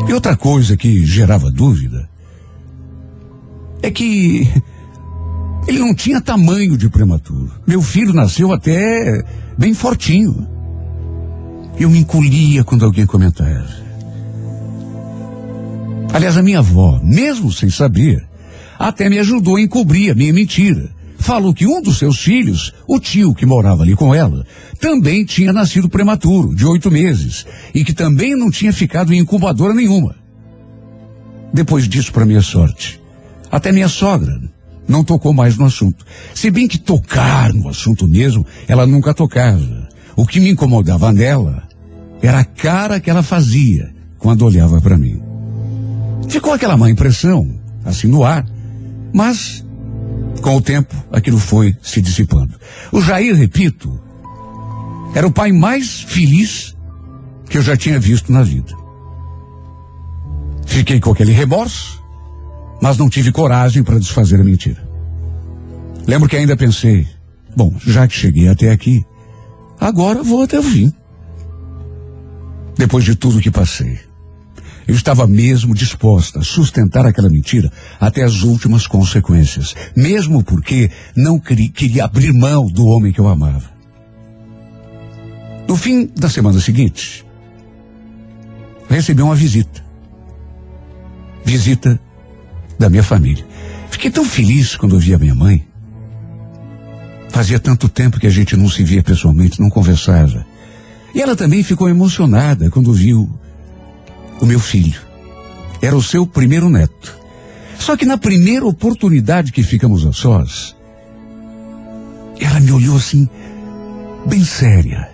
[0.09, 2.09] E outra coisa que gerava dúvida
[3.83, 4.49] é que
[5.69, 7.53] ele não tinha tamanho de prematuro.
[7.67, 9.23] Meu filho nasceu até
[9.59, 10.49] bem fortinho.
[11.79, 13.69] Eu me encolhia quando alguém comentava.
[16.13, 18.27] Aliás, a minha avó, mesmo sem saber,
[18.79, 20.91] até me ajudou a encobrir a minha mentira.
[21.19, 24.47] Falou que um dos seus filhos, o tio que morava ali com ela,
[24.81, 27.45] também tinha nascido prematuro, de oito meses,
[27.75, 30.14] e que também não tinha ficado em incubadora nenhuma.
[31.53, 33.01] Depois disso, para minha sorte,
[33.51, 34.41] até minha sogra
[34.87, 36.07] não tocou mais no assunto.
[36.35, 39.89] Se bem que tocar no assunto mesmo, ela nunca tocava.
[40.16, 41.64] O que me incomodava nela
[42.23, 45.21] era a cara que ela fazia quando olhava para mim.
[46.29, 47.49] Ficou aquela má impressão,
[47.85, 48.47] assim no ar,
[49.12, 49.64] mas
[50.43, 52.55] com o tempo aquilo foi se dissipando.
[52.93, 54.01] O Jair, repito,
[55.14, 56.76] era o pai mais feliz
[57.49, 58.72] que eu já tinha visto na vida.
[60.66, 62.03] Fiquei com aquele remorso,
[62.81, 64.87] mas não tive coragem para desfazer a mentira.
[66.07, 67.07] Lembro que ainda pensei,
[67.57, 69.05] bom, já que cheguei até aqui,
[69.81, 70.93] agora vou até o fim.
[72.76, 73.99] Depois de tudo que passei,
[74.89, 77.70] eu estava mesmo disposta a sustentar aquela mentira
[78.01, 83.70] até as últimas consequências, mesmo porque não queria, abrir mão do homem que eu amava.
[85.68, 87.22] No fim da semana seguinte,
[88.89, 89.84] recebi uma visita.
[91.45, 92.01] Visita
[92.78, 93.47] da minha família.
[93.91, 95.68] Fiquei tão feliz quando vi a minha mãe.
[97.28, 100.47] Fazia tanto tempo que a gente não se via pessoalmente, não conversava.
[101.14, 103.39] E ela também ficou emocionada quando viu
[104.41, 105.01] o meu filho.
[105.80, 107.16] Era o seu primeiro neto.
[107.78, 110.76] Só que na primeira oportunidade que ficamos a sós,
[112.41, 113.28] ela me olhou assim,
[114.26, 115.09] bem séria,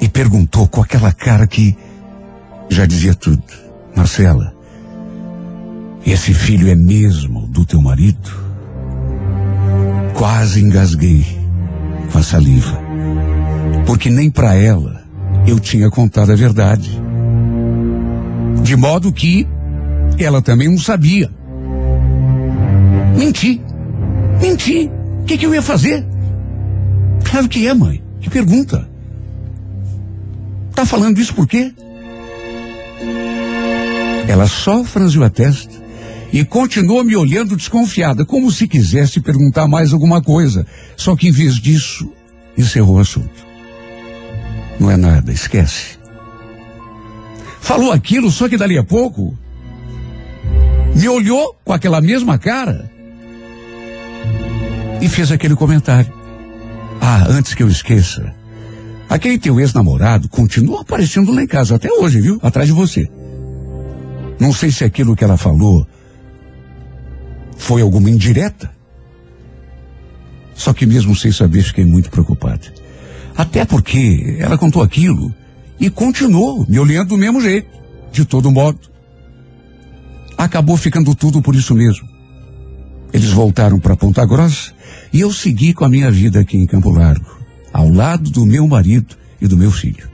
[0.00, 1.76] e perguntou com aquela cara que
[2.68, 3.42] já dizia tudo:
[3.94, 4.54] Marcela,
[6.04, 8.30] esse filho é mesmo do teu marido?
[10.14, 11.24] Quase engasguei
[12.12, 12.78] com a saliva,
[13.86, 15.02] porque nem para ela
[15.46, 17.05] eu tinha contado a verdade.
[18.62, 19.46] De modo que
[20.18, 21.30] ela também não sabia.
[23.16, 23.60] Menti.
[24.40, 24.90] Menti.
[25.22, 26.04] O que, que eu ia fazer?
[27.24, 28.02] Claro que é, mãe.
[28.20, 28.88] Que pergunta.
[30.74, 31.72] Tá falando isso por quê?
[34.28, 35.74] Ela só franziu a testa
[36.32, 40.66] e continuou me olhando desconfiada, como se quisesse perguntar mais alguma coisa.
[40.96, 42.12] Só que em vez disso,
[42.58, 43.46] encerrou o assunto.
[44.78, 45.98] Não é nada, esquece.
[47.66, 49.36] Falou aquilo, só que dali a pouco
[50.94, 52.88] me olhou com aquela mesma cara
[55.02, 56.12] e fez aquele comentário.
[57.00, 58.32] Ah, antes que eu esqueça,
[59.08, 62.38] aquele teu ex-namorado continua aparecendo lá em casa até hoje, viu?
[62.40, 63.10] Atrás de você.
[64.38, 65.84] Não sei se aquilo que ela falou
[67.56, 68.70] foi alguma indireta.
[70.54, 72.68] Só que mesmo sem saber, fiquei muito preocupado.
[73.36, 75.34] Até porque ela contou aquilo
[75.78, 77.68] e continuou me olhando do mesmo jeito,
[78.12, 78.78] de todo modo.
[80.36, 82.06] Acabou ficando tudo por isso mesmo.
[83.12, 84.72] Eles voltaram para Ponta Grossa
[85.12, 87.38] e eu segui com a minha vida aqui em Campo Largo,
[87.72, 90.08] ao lado do meu marido e do meu filho.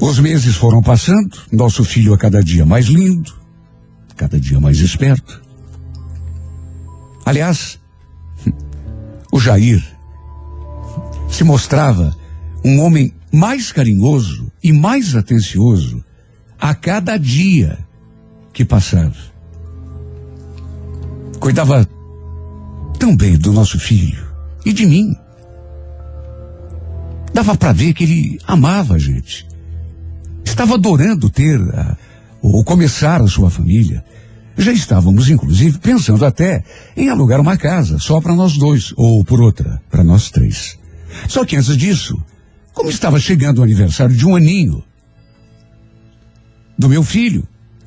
[0.00, 3.34] Os meses foram passando, nosso filho a cada dia mais lindo,
[4.16, 5.42] cada dia mais esperto.
[7.24, 7.78] Aliás,
[9.30, 9.84] o Jair
[11.28, 12.16] se mostrava
[12.64, 16.04] um homem mais carinhoso e mais atencioso
[16.58, 17.78] a cada dia
[18.52, 19.16] que passava.
[21.38, 21.88] Cuidava
[22.98, 24.28] tão bem do nosso filho
[24.64, 25.16] e de mim.
[27.32, 29.46] Dava para ver que ele amava a gente.
[30.44, 31.96] Estava adorando ter a,
[32.42, 34.04] ou começar a sua família.
[34.58, 36.62] Já estávamos, inclusive, pensando até
[36.94, 40.78] em alugar uma casa só para nós dois, ou por outra, para nós três.
[41.28, 42.22] Só que antes disso,
[42.72, 44.82] como estava chegando o aniversário de um aninho
[46.78, 47.46] do meu filho,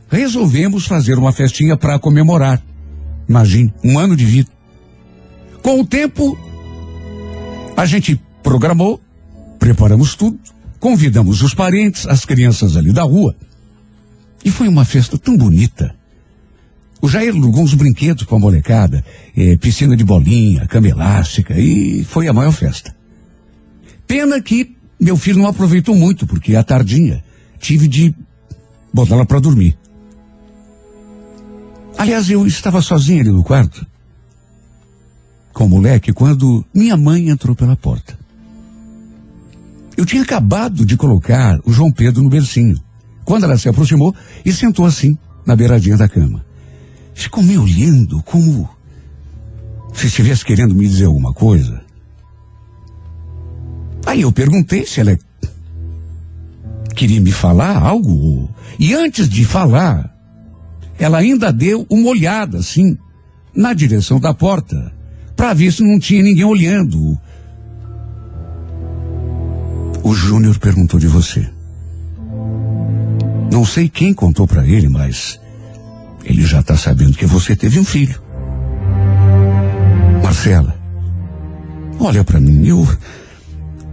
[0.09, 2.61] resolvemos fazer uma festinha para comemorar.
[3.27, 4.49] Imagine, um ano de vida.
[5.61, 6.38] Com o tempo,
[7.75, 9.01] a gente programou,
[9.57, 10.38] preparamos tudo,
[10.79, 13.36] convidamos os parentes, as crianças ali da rua.
[14.45, 15.95] E foi uma festa tão bonita.
[17.01, 19.03] O Jair alugou uns brinquedos com a molecada,
[19.36, 22.95] eh, piscina de bolinha, cama elástica, e foi a maior festa.
[24.14, 27.24] Pena que meu filho não aproveitou muito, porque à tardinha
[27.57, 28.14] tive de
[28.93, 29.76] botá-la para dormir.
[31.97, 33.84] Aliás, eu estava sozinho ali no quarto,
[35.51, 38.16] com o moleque, quando minha mãe entrou pela porta.
[39.97, 42.80] Eu tinha acabado de colocar o João Pedro no bercinho,
[43.26, 44.14] quando ela se aproximou
[44.45, 46.45] e sentou assim, na beiradinha da cama.
[47.16, 48.70] Ficou me olhando como
[49.91, 51.82] se estivesse querendo me dizer alguma coisa.
[54.06, 55.18] Aí eu perguntei se ela
[56.95, 58.49] queria me falar algo.
[58.80, 60.14] E antes de falar,
[60.97, 62.97] ela ainda deu uma olhada, assim,
[63.56, 64.91] na direção da porta,
[65.36, 67.18] para ver se não tinha ninguém olhando.
[70.04, 71.49] O Júnior perguntou de você.
[73.51, 75.39] Não sei quem contou para ele, mas
[76.24, 78.22] ele já está sabendo que você teve um filho.
[80.24, 80.76] Marcela,
[81.99, 82.88] olha para mim, eu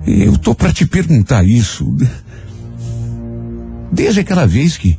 [0.07, 1.97] eu tô para te perguntar isso.
[3.93, 4.99] Desde aquela vez que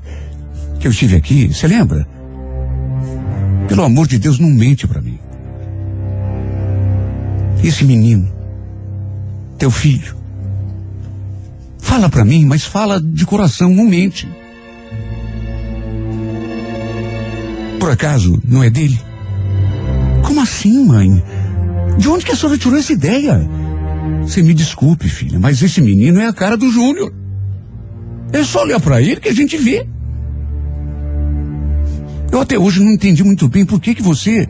[0.81, 2.07] que eu estive aqui, você lembra?
[3.67, 5.19] Pelo amor de Deus, não mente para mim.
[7.63, 8.27] Esse menino,
[9.59, 10.15] teu filho,
[11.77, 14.27] fala para mim, mas fala de coração, não mente.
[17.79, 18.99] Por acaso não é dele?
[20.23, 21.23] Como assim, mãe?
[21.99, 23.47] De onde que a senhora tirou essa ideia?
[24.21, 27.13] Você me desculpe, filha, mas esse menino é a cara do Júnior.
[28.31, 29.85] É só olhar para ele que a gente vê.
[32.31, 34.47] Eu até hoje não entendi muito bem por que que você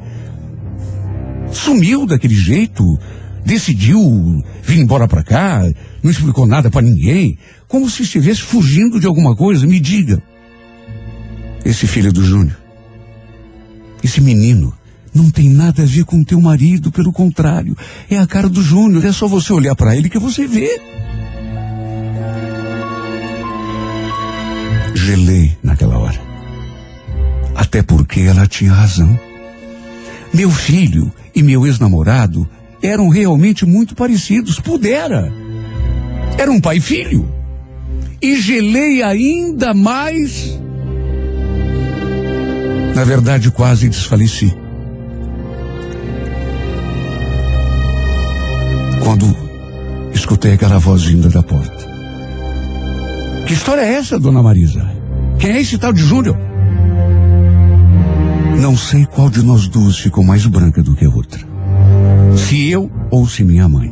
[1.51, 2.83] sumiu daquele jeito,
[3.43, 3.99] decidiu
[4.61, 5.63] vir embora para cá,
[6.03, 7.37] não explicou nada para ninguém,
[7.67, 9.65] como se estivesse fugindo de alguma coisa.
[9.65, 10.21] Me diga.
[11.65, 12.57] Esse filho do Júnior,
[14.03, 14.73] esse menino,
[15.14, 17.76] não tem nada a ver com teu marido, pelo contrário,
[18.09, 20.80] é a cara do Júnior, é só você olhar para ele que você vê.
[24.93, 26.20] Gelei naquela hora.
[27.55, 29.20] Até porque ela tinha razão.
[30.34, 32.47] Meu filho e meu ex-namorado
[32.82, 34.59] eram realmente muito parecidos.
[34.59, 35.32] Pudera.
[36.38, 37.30] Era um pai e filho.
[38.22, 40.59] E gelei ainda mais.
[42.95, 44.53] Na verdade, quase desfaleci.
[49.03, 49.35] Quando
[50.13, 51.89] escutei aquela voz vinda da porta.
[53.45, 54.85] Que história é essa, dona Marisa?
[55.39, 56.37] Quem é esse tal de Júnior?
[58.59, 61.39] Não sei qual de nós duas ficou mais branca do que a outra.
[62.37, 63.91] Se eu ou se minha mãe.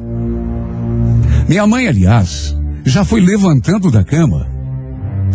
[1.47, 2.55] Minha mãe, aliás,
[2.85, 4.47] já foi levantando da cama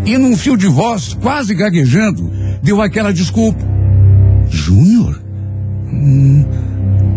[0.07, 2.31] e num fio de voz, quase gaguejando,
[2.63, 3.65] deu aquela desculpa.
[4.49, 5.21] Júnior?
[5.93, 6.45] Hum,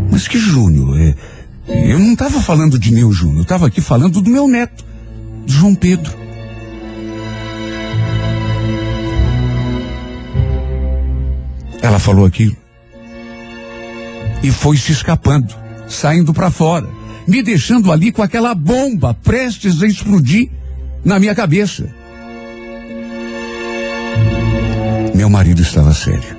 [0.10, 0.98] mas que Júnior?
[1.00, 1.16] É,
[1.68, 4.86] eu não estava falando de meu Júnior, eu estava aqui falando do meu neto,
[5.46, 6.16] João Pedro.
[11.82, 12.56] Ela falou aquilo.
[14.44, 15.56] E foi se escapando,
[15.88, 16.88] saindo para fora,
[17.28, 20.50] me deixando ali com aquela bomba prestes a explodir
[21.04, 21.88] na minha cabeça.
[25.16, 26.38] Meu marido estava sério.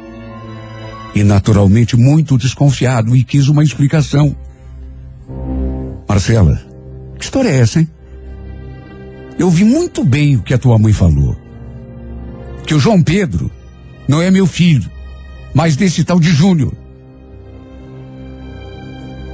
[1.14, 4.36] E naturalmente muito desconfiado e quis uma explicação.
[6.08, 6.60] Marcela,
[7.18, 7.88] que história é essa, hein?
[9.38, 11.36] Eu vi muito bem o que a tua mãe falou.
[12.66, 13.50] Que o João Pedro
[14.08, 14.90] não é meu filho
[15.54, 16.72] mas desse tal de Júnior.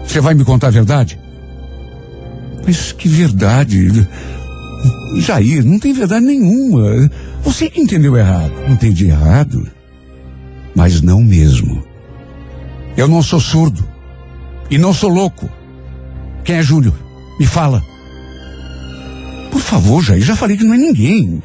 [0.07, 1.19] Você vai me contar a verdade?
[2.65, 4.09] Mas que verdade?
[5.19, 7.11] Jair, não tem verdade nenhuma.
[7.43, 8.53] Você que entendeu errado.
[8.69, 9.69] Entendi errado.
[10.75, 11.85] Mas não mesmo.
[12.97, 13.87] Eu não sou surdo.
[14.71, 15.51] E não sou louco.
[16.45, 16.95] Quem é Júnior?
[17.39, 17.83] Me fala.
[19.51, 21.43] Por favor, Jair, já falei que não é ninguém.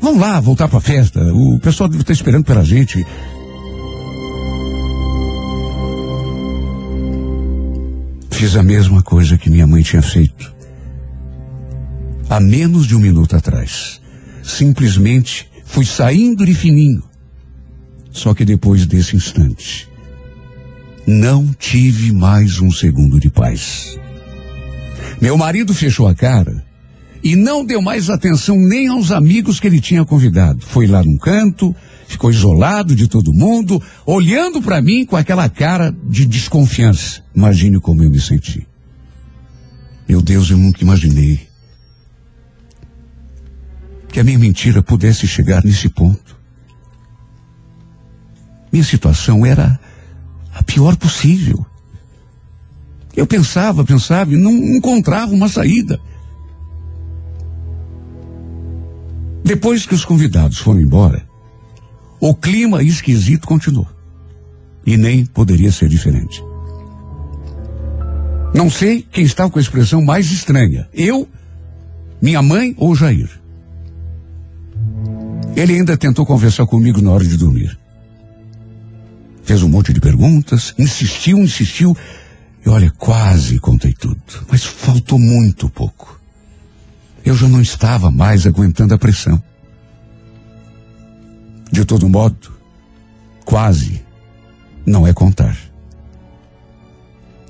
[0.00, 1.20] Vamos lá, voltar para a festa.
[1.32, 3.06] O pessoal deve estar esperando pela gente.
[8.30, 10.52] Fiz a mesma coisa que minha mãe tinha feito.
[12.28, 14.00] Há menos de um minuto atrás.
[14.42, 17.02] Simplesmente fui saindo de fininho.
[18.10, 19.88] Só que depois desse instante,
[21.06, 23.98] não tive mais um segundo de paz.
[25.22, 26.66] Meu marido fechou a cara
[27.22, 30.66] e não deu mais atenção nem aos amigos que ele tinha convidado.
[30.66, 31.72] Foi lá num canto,
[32.08, 37.22] ficou isolado de todo mundo, olhando para mim com aquela cara de desconfiança.
[37.32, 38.66] Imagine como eu me senti.
[40.08, 41.40] Meu Deus, eu nunca imaginei
[44.08, 46.36] que a minha mentira pudesse chegar nesse ponto.
[48.72, 49.78] Minha situação era
[50.52, 51.64] a pior possível.
[53.16, 56.00] Eu pensava, pensava e não encontrava uma saída.
[59.44, 61.26] Depois que os convidados foram embora,
[62.20, 63.88] o clima esquisito continuou.
[64.86, 66.42] E nem poderia ser diferente.
[68.54, 70.88] Não sei quem estava com a expressão mais estranha.
[70.92, 71.28] Eu,
[72.20, 73.30] minha mãe ou Jair.
[75.56, 77.78] Ele ainda tentou conversar comigo na hora de dormir.
[79.42, 81.96] Fez um monte de perguntas, insistiu, insistiu.
[82.64, 84.20] E olha, quase contei tudo.
[84.48, 86.20] Mas faltou muito pouco.
[87.24, 89.42] Eu já não estava mais aguentando a pressão.
[91.70, 92.52] De todo modo,
[93.44, 94.02] quase
[94.84, 95.56] não é contar.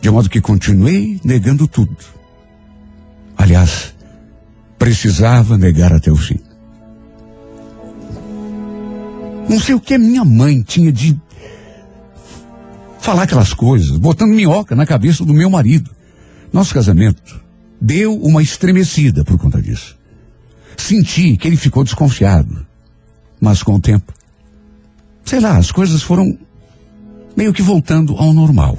[0.01, 1.97] De modo que continuei negando tudo.
[3.37, 3.95] Aliás,
[4.79, 6.39] precisava negar até o fim.
[9.49, 11.21] Não sei o que minha mãe tinha de
[13.03, 15.91] falar aquelas coisas, botando minhoca na cabeça do meu marido.
[16.53, 17.43] Nosso casamento
[17.81, 19.99] deu uma estremecida por conta disso.
[20.77, 22.65] Senti que ele ficou desconfiado.
[23.41, 24.13] Mas com o tempo,
[25.25, 26.39] sei lá, as coisas foram
[27.37, 28.79] meio que voltando ao normal.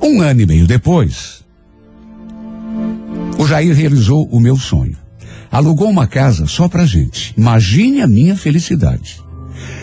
[0.00, 1.44] Um ano e meio depois,
[3.38, 4.96] o Jair realizou o meu sonho.
[5.52, 7.34] Alugou uma casa só pra gente.
[7.36, 9.22] Imagine a minha felicidade.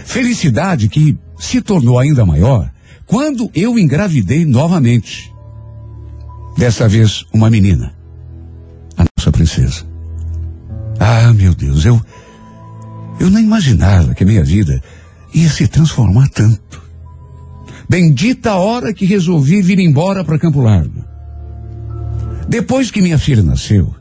[0.06, 2.72] Felicidade que se tornou ainda maior
[3.08, 5.34] quando eu engravidei novamente.
[6.56, 7.94] Dessa vez, uma menina.
[8.96, 9.84] A nossa princesa.
[11.00, 12.00] Ah, meu Deus, eu.
[13.20, 14.82] Eu não imaginava que a minha vida
[15.34, 16.82] ia se transformar tanto.
[17.90, 21.04] Bendita a hora que resolvi vir embora para Campo Largo.
[22.48, 23.94] Depois que minha filha nasceu,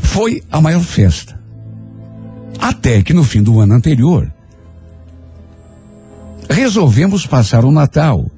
[0.00, 1.38] foi a maior festa.
[2.58, 4.32] Até que no fim do ano anterior,
[6.48, 8.30] resolvemos passar o Natal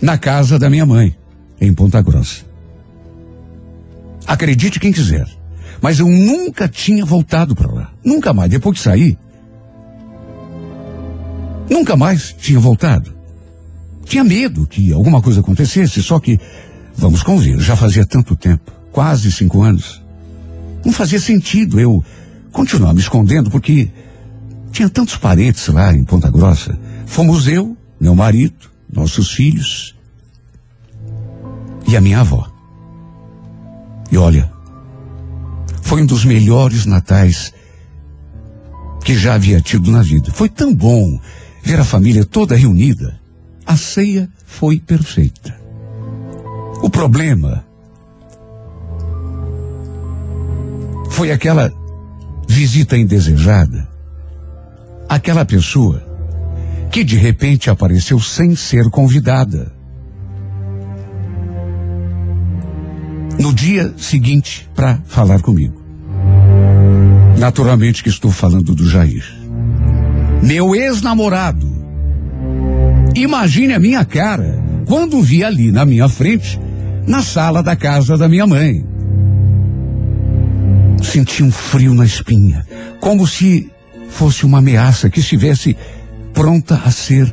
[0.00, 1.16] na casa da minha mãe,
[1.60, 2.42] em Ponta Grossa.
[4.26, 5.26] Acredite quem quiser,
[5.80, 7.92] mas eu nunca tinha voltado para lá.
[8.04, 8.50] Nunca mais.
[8.50, 9.18] Depois que saí,
[11.68, 13.14] nunca mais tinha voltado.
[14.04, 16.38] Tinha medo que alguma coisa acontecesse, só que,
[16.94, 20.02] vamos convir, já fazia tanto tempo quase cinco anos.
[20.84, 22.04] Não fazia sentido eu
[22.52, 23.90] continuar me escondendo, porque
[24.70, 26.78] tinha tantos parentes lá em Ponta Grossa.
[27.06, 29.94] Fomos eu, meu marido, nossos filhos
[31.86, 32.50] e a minha avó.
[34.10, 34.52] E olha,
[35.82, 37.52] foi um dos melhores natais
[39.04, 40.30] que já havia tido na vida.
[40.32, 41.20] Foi tão bom
[41.62, 43.18] ver a família toda reunida.
[43.66, 45.54] A ceia foi perfeita.
[46.82, 47.64] O problema
[51.10, 51.72] foi aquela
[52.48, 53.88] visita indesejada.
[55.08, 56.13] Aquela pessoa
[56.94, 59.74] que de repente apareceu sem ser convidada.
[63.36, 65.82] No dia seguinte, para falar comigo.
[67.36, 69.24] Naturalmente que estou falando do Jair.
[70.40, 71.66] Meu ex-namorado.
[73.16, 76.60] Imagine a minha cara quando vi ali na minha frente,
[77.08, 78.86] na sala da casa da minha mãe.
[81.02, 82.64] Senti um frio na espinha,
[83.00, 83.68] como se
[84.10, 85.76] fosse uma ameaça que estivesse
[86.34, 87.32] pronta a ser.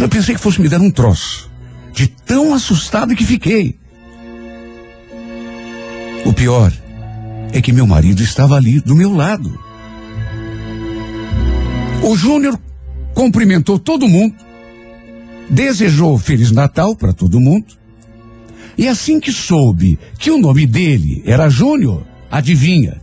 [0.00, 1.50] Eu pensei que fosse me dar um troço,
[1.92, 3.78] de tão assustado que fiquei.
[6.24, 6.72] O pior
[7.52, 9.58] é que meu marido estava ali do meu lado.
[12.02, 12.58] O Júnior
[13.12, 14.34] cumprimentou todo mundo,
[15.50, 17.78] desejou Feliz Natal para todo mundo.
[18.78, 23.02] E assim que soube que o nome dele era Júnior, adivinha?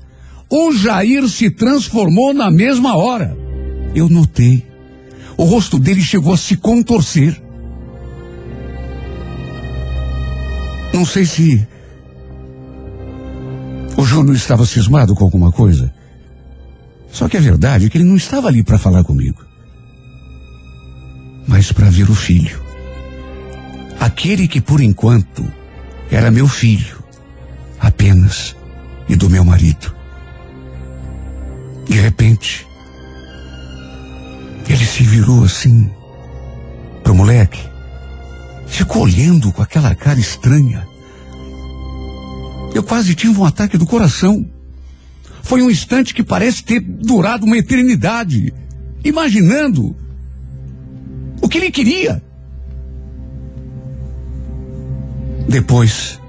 [0.50, 3.47] O Jair se transformou na mesma hora.
[3.94, 4.66] Eu notei.
[5.36, 7.42] O rosto dele chegou a se contorcer.
[10.94, 11.68] Não sei se
[13.98, 15.94] o Júnior estava cismado com alguma coisa.
[17.12, 19.44] Só que a verdade é que ele não estava ali para falar comigo,
[21.48, 22.62] mas para ver o filho.
[24.00, 25.44] Aquele que por enquanto
[26.12, 27.04] era meu filho,
[27.80, 28.56] apenas,
[29.10, 29.96] e do meu marido.
[31.88, 32.66] De repente,
[34.68, 35.89] ele se virou assim
[37.03, 37.61] pro moleque.
[38.68, 40.86] Ficou olhando com aquela cara estranha.
[42.74, 44.45] Eu quase tive um ataque do coração.
[45.41, 48.53] Foi um instante que parece ter durado uma eternidade.
[49.03, 49.95] Imaginando
[51.41, 52.22] o que ele queria.
[55.47, 56.20] Depois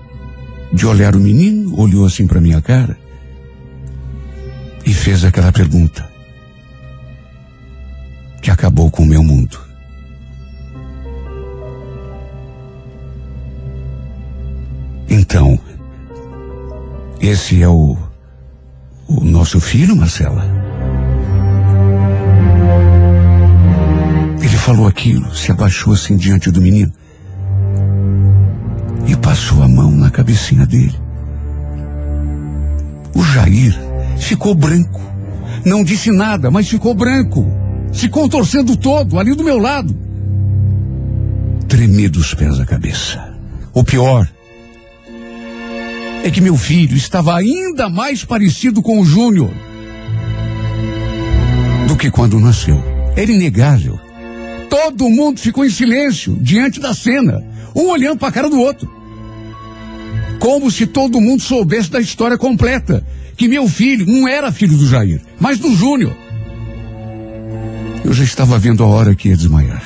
[0.73, 2.97] de olhar o menino, olhou assim para minha cara
[4.87, 6.18] e fez aquela pergunta
[8.41, 9.59] que acabou com o meu mundo.
[15.09, 15.59] Então,
[17.21, 17.97] esse é o,
[19.07, 20.45] o nosso filho, Marcela?
[24.41, 26.93] Ele falou aquilo, se abaixou assim diante do menino
[29.07, 30.95] e passou a mão na cabecinha dele.
[33.15, 33.75] O Jair
[34.19, 35.01] ficou branco.
[35.65, 37.68] Não disse nada, mas ficou branco.
[37.93, 39.97] Se contorcendo todo, ali do meu lado.
[41.69, 43.35] Tremi dos pés à cabeça.
[43.75, 44.29] O pior
[46.25, 49.51] é que meu filho estava ainda mais parecido com o Júnior
[51.87, 52.83] do que quando nasceu.
[53.17, 53.99] Era inegável.
[54.69, 57.43] Todo mundo ficou em silêncio diante da cena,
[57.75, 58.91] um olhando para a cara do outro.
[60.39, 63.05] Como se todo mundo soubesse da história completa.
[63.37, 66.13] Que meu filho não era filho do Jair, mas do Júnior.
[68.05, 69.83] Eu já estava vendo a hora que ia desmaiar.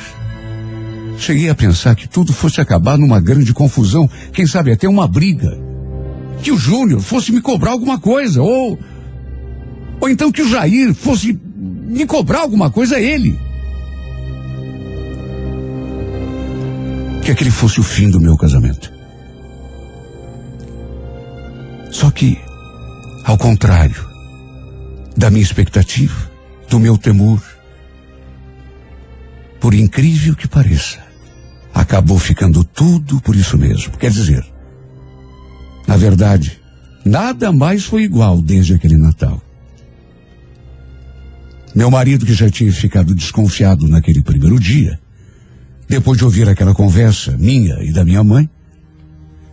[1.19, 5.57] Cheguei a pensar que tudo fosse acabar numa grande confusão, quem sabe até uma briga.
[6.43, 8.79] Que o Júnior fosse me cobrar alguma coisa, ou.
[10.01, 13.39] Ou então que o Jair fosse me cobrar alguma coisa ele.
[17.23, 18.93] Que aquele fosse o fim do meu casamento.
[21.93, 22.37] Só que,
[23.25, 24.05] ao contrário
[25.17, 26.33] da minha expectativa,
[26.69, 27.41] do meu temor,
[29.63, 30.99] por incrível que pareça,
[31.73, 33.97] acabou ficando tudo por isso mesmo.
[33.97, 34.45] Quer dizer,
[35.87, 36.61] na verdade,
[37.05, 39.41] nada mais foi igual desde aquele Natal.
[41.77, 44.99] Meu marido, que já tinha ficado desconfiado naquele primeiro dia,
[45.89, 48.51] depois de ouvir aquela conversa minha e da minha mãe,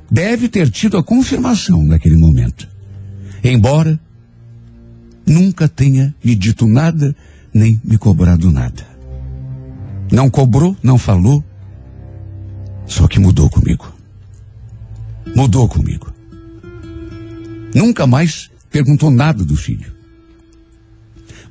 [0.10, 2.68] deve ter tido a confirmação naquele momento.
[3.44, 4.00] Embora
[5.24, 7.16] nunca tenha me dito nada,
[7.54, 8.89] nem me cobrado nada.
[10.12, 11.44] Não cobrou, não falou,
[12.86, 13.94] só que mudou comigo.
[15.36, 16.12] Mudou comigo.
[17.74, 19.94] Nunca mais perguntou nada do filho.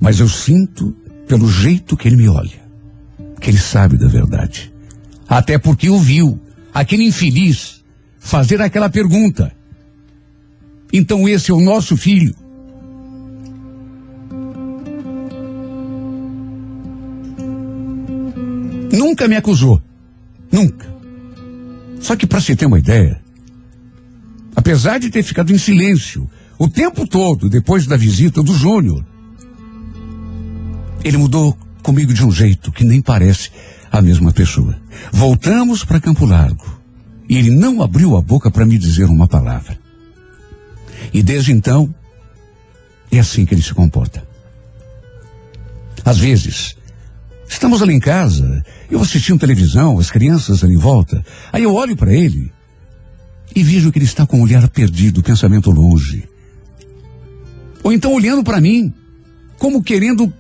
[0.01, 0.95] Mas eu sinto
[1.27, 2.61] pelo jeito que ele me olha,
[3.41, 4.73] que ele sabe da verdade.
[5.29, 6.41] Até porque ouviu
[6.73, 7.85] aquele infeliz
[8.19, 9.53] fazer aquela pergunta.
[10.93, 12.35] Então esse é o nosso filho.
[18.93, 19.83] Nunca me acusou.
[20.51, 20.87] Nunca.
[22.01, 23.21] Só que para se ter uma ideia,
[24.55, 26.29] apesar de ter ficado em silêncio
[26.59, 29.05] o tempo todo depois da visita do Júnior,
[31.05, 33.51] ele mudou comigo de um jeito que nem parece
[33.91, 34.79] a mesma pessoa.
[35.13, 36.79] Voltamos para Campo Largo
[37.29, 39.79] e ele não abriu a boca para me dizer uma palavra.
[41.13, 41.95] E desde então,
[43.11, 44.27] é assim que ele se comporta.
[46.05, 46.77] Às vezes,
[47.49, 51.97] estamos ali em casa, eu assistindo televisão, as crianças ali em volta, aí eu olho
[51.97, 52.53] para ele
[53.55, 56.29] e vejo que ele está com o olhar perdido, o pensamento longe.
[57.83, 58.93] Ou então olhando para mim,
[59.59, 60.33] como querendo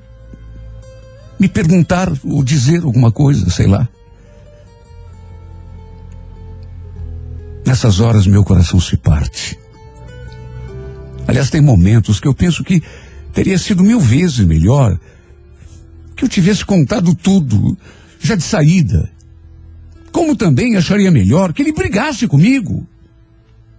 [1.38, 3.88] me perguntar ou dizer alguma coisa, sei lá.
[7.64, 9.58] Nessas horas meu coração se parte.
[11.26, 12.82] Aliás, tem momentos que eu penso que
[13.32, 14.98] teria sido mil vezes melhor
[16.16, 17.78] que eu tivesse contado tudo,
[18.20, 19.10] já de saída.
[20.12, 22.86] Como também acharia melhor que ele brigasse comigo.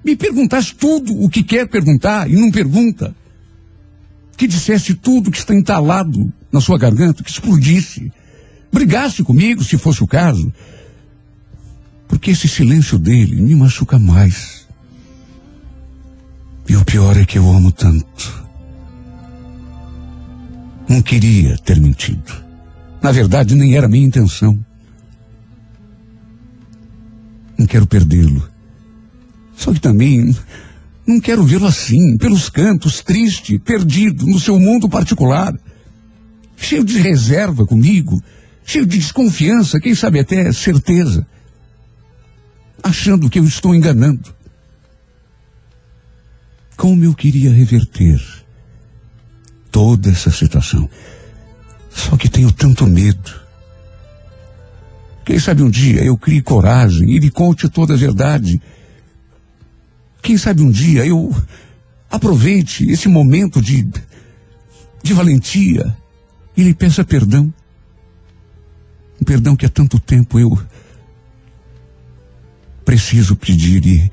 [0.03, 3.15] Me perguntasse tudo o que quer perguntar e não pergunta.
[4.37, 8.11] Que dissesse tudo que está entalado na sua garganta, que explodisse.
[8.71, 10.51] Brigasse comigo, se fosse o caso.
[12.07, 14.67] Porque esse silêncio dele me machuca mais.
[16.67, 18.47] E o pior é que eu amo tanto.
[20.87, 22.48] Não queria ter mentido.
[23.01, 24.57] Na verdade, nem era minha intenção.
[27.57, 28.47] Não quero perdê-lo.
[29.55, 30.35] Só que também
[31.05, 35.53] não quero vê-lo assim, pelos cantos, triste, perdido, no seu mundo particular.
[36.55, 38.21] Cheio de reserva comigo,
[38.63, 41.25] cheio de desconfiança, quem sabe até certeza.
[42.83, 44.33] achando que eu estou enganando.
[46.77, 48.21] Como eu queria reverter
[49.71, 50.89] toda essa situação.
[51.89, 53.39] Só que tenho tanto medo.
[55.25, 58.61] Quem sabe um dia eu crie coragem e lhe conte toda a verdade.
[60.21, 61.35] Quem sabe um dia eu
[62.09, 63.87] aproveite esse momento de,
[65.03, 65.95] de valentia
[66.57, 67.53] e lhe peça perdão.
[69.21, 70.59] Um perdão que há tanto tempo eu
[72.83, 74.11] preciso pedir e.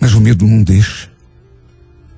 [0.00, 1.13] Mas o medo não deixa.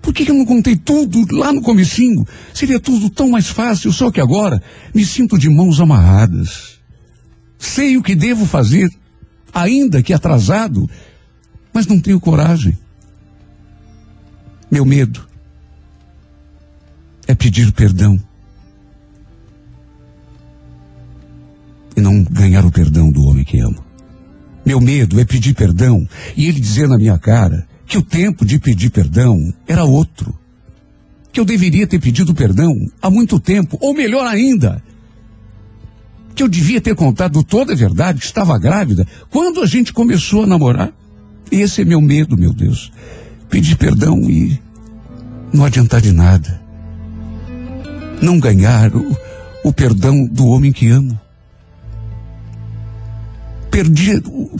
[0.06, 2.24] Por que, que eu não contei tudo lá no comecinho?
[2.54, 4.62] Seria tudo tão mais fácil, só que agora
[4.94, 6.78] me sinto de mãos amarradas.
[7.58, 8.88] Sei o que devo fazer,
[9.52, 10.88] ainda que atrasado,
[11.72, 12.78] mas não tenho coragem.
[14.70, 15.26] Meu medo
[17.26, 18.16] é pedir perdão.
[21.96, 23.84] E não ganhar o perdão do homem que amo.
[24.64, 28.58] Meu medo é pedir perdão e ele dizer na minha cara que o tempo de
[28.58, 30.36] pedir perdão era outro.
[31.32, 34.82] Que eu deveria ter pedido perdão há muito tempo, ou melhor ainda,
[36.34, 40.44] que eu devia ter contado toda a verdade, que estava grávida, quando a gente começou
[40.44, 40.92] a namorar.
[41.50, 42.92] Esse é meu medo, meu Deus.
[43.48, 44.60] Pedir perdão e
[45.52, 46.60] não adiantar de nada.
[48.20, 49.16] Não ganhar o,
[49.62, 51.18] o perdão do homem que amo.
[53.70, 54.50] Perdi o,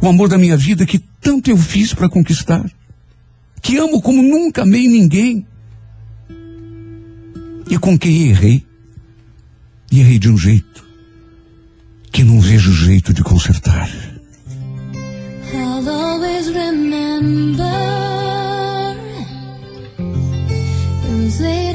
[0.00, 2.70] o amor da minha vida que tanto eu fiz para conquistar.
[3.62, 5.46] Que amo como nunca amei ninguém.
[7.70, 8.66] E com quem errei.
[9.90, 10.84] E errei de um jeito
[12.10, 13.88] que não vejo jeito de consertar.
[15.54, 18.02] I'll always remember
[21.40, 21.72] late.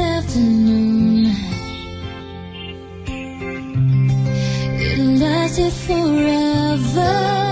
[4.80, 7.47] It lasted forever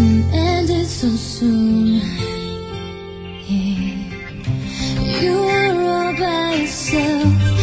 [0.00, 2.00] and ended so soon.
[5.20, 7.59] You were all by yourself,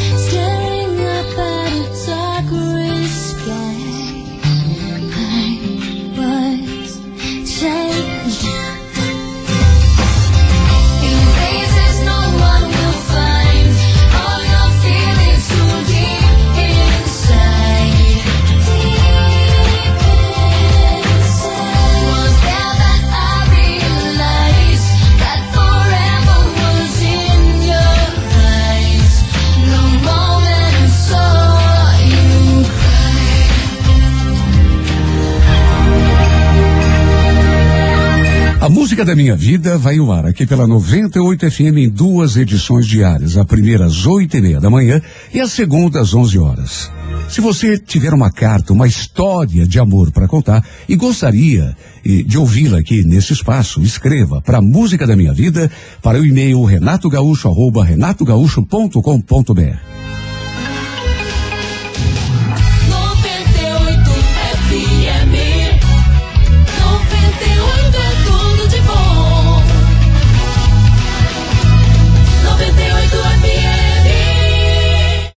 [38.68, 42.86] A música da minha vida vai ao ar aqui pela 98 FM em duas edições
[42.86, 43.38] diárias.
[43.38, 45.02] A primeira às oito e meia da manhã
[45.34, 46.92] e a segunda às 11 horas.
[47.30, 52.38] Se você tiver uma carta, uma história de amor para contar e gostaria eh, de
[52.38, 55.72] ouvi-la aqui nesse espaço, escreva para a Música da Minha Vida
[56.02, 59.97] para o e-mail renatogaúcho arroba renatogaúcho.com.br.